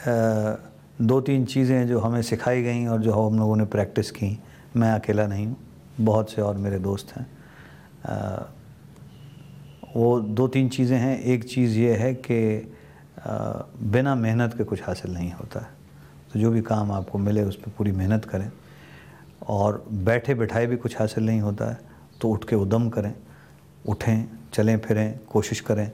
अ, 0.00 0.58
दो 1.02 1.20
तीन 1.20 1.44
चीज़ें 1.44 1.86
जो 1.86 1.98
हमें 1.98 2.22
सिखाई 2.22 2.62
गई 2.62 2.84
और 2.86 3.00
जो 3.00 3.12
हम 3.12 3.38
लोगों 3.38 3.56
ने 3.56 3.64
प्रैक्टिस 3.64 4.10
की। 4.10 4.38
मैं 4.76 4.90
अकेला 4.92 5.26
नहीं 5.26 5.46
हूँ 5.46 5.56
बहुत 6.00 6.30
से 6.30 6.42
और 6.42 6.56
मेरे 6.58 6.78
दोस्त 6.78 7.12
हैं। 7.16 7.26
अ, 8.04 8.48
वो 9.96 10.20
दो 10.20 10.46
तीन 10.48 10.68
चीज़ें 10.68 10.96
हैं। 10.98 11.18
एक 11.18 11.44
चीज़ 11.44 11.78
ये 11.78 11.94
है 11.96 12.14
कि 12.14 12.72
बिना 13.82 14.14
मेहनत 14.14 14.54
के 14.58 14.64
कुछ 14.64 14.82
हासिल 14.82 15.12
नहीं 15.14 15.32
होता। 15.32 15.60
है 15.60 15.68
तो 16.32 16.40
जो 16.40 16.50
भी 16.50 16.60
काम 16.62 16.92
आपको 16.92 17.18
मिले 17.18 17.42
उस 17.42 17.56
पर 17.56 17.70
पूरी 17.70 17.92
मेहनत 17.92 18.24
करें। 18.24 18.50
और 19.48 19.84
बैठे 19.90 20.34
बैठाए 20.34 20.66
भी 20.66 20.76
कुछ 20.76 20.98
हासिल 20.98 21.26
नहीं 21.26 21.40
होता 21.40 21.70
है 21.70 21.78
तो 22.20 22.28
उठ 22.28 22.44
के 22.44 22.56
उदम 22.56 22.88
करें 22.88 23.14
उठें 23.88 24.24
चलें 24.54 24.78
फिरें 24.78 25.18
कोशिश 25.30 25.60
करें 25.60 25.90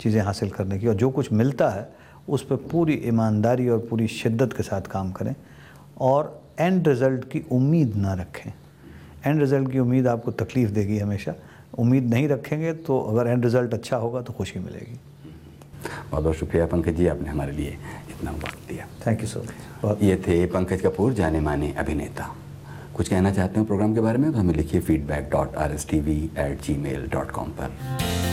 चीज़ें 0.00 0.20
हासिल 0.22 0.50
करने 0.50 0.78
की। 0.78 0.86
और 0.86 0.94
जो 0.94 1.10
कुछ 1.10 1.32
मिलता 1.32 1.68
है 1.70 1.88
उस 2.28 2.44
पर 2.46 2.56
पूरी 2.70 2.94
ईमानदारी 3.04 3.68
और 3.68 3.78
पूरी 3.90 4.06
शिद्दत 4.08 4.52
के 4.52 4.62
साथ 4.62 4.82
काम 4.82 5.12
करें। 5.12 5.34
और 6.00 6.41
एंड 6.58 6.88
रिज़ल्ट 6.88 7.24
की 7.32 7.42
उम्मीद 7.52 7.96
ना 7.96 8.12
रखें। 8.14 8.52
एंड 9.26 9.40
रिज़ल्ट 9.40 9.70
की 9.72 9.78
उम्मीद 9.78 10.06
आपको 10.08 10.30
तकलीफ़ 10.32 10.70
देगी 10.70 10.98
हमेशा। 10.98 11.34
उम्मीद 11.78 12.10
नहीं 12.10 12.28
रखेंगे 12.28 12.72
तो 12.86 12.98
अगर 13.00 13.30
एंड 13.30 13.44
रिज़ल्ट 13.44 13.74
अच्छा 13.74 13.96
होगा 13.96 14.20
तो 14.20 14.32
खुशी 14.32 14.58
मिलेगी। 14.58 14.98
बहुत 16.10 16.22
बहुत 16.22 16.36
शुक्रिया 16.36 16.66
पंकज 16.66 16.96
जी 16.96 17.06
आपने 17.06 17.28
हमारे 17.28 17.52
लिए 17.52 17.76
इतना 18.10 18.30
वक्त 18.32 18.68
दिया। 18.68 18.86
थैंक 19.06 19.20
यू 19.20 19.26
सो 19.28 19.44
मच 19.84 20.02
ये 20.02 20.16
थे 20.26 20.44
पंकज 20.46 20.80
कपूर 20.80 21.12
जाने 21.12 21.40
माने 21.40 21.72
अभिनेता। 21.78 22.34
कुछ 22.96 23.08
कहना 23.08 23.30
चाहते 23.32 23.60
हो 23.60 23.64
प्रोग्राम 23.66 23.94
के 23.94 24.00
बारे 24.00 24.18
में 24.18 24.32
तो 24.32 24.38
हमें 24.38 24.54
लिखिए 24.54 24.80
feedback 24.80 25.28
dot 25.32 25.54
R 25.56 25.72
S 25.74 25.88
T 25.90 26.00
V 26.00 26.18
at 26.38 26.62
Gmail 26.78 27.08
dot 27.12 27.30
com 27.30 27.48
पर। 27.60 28.31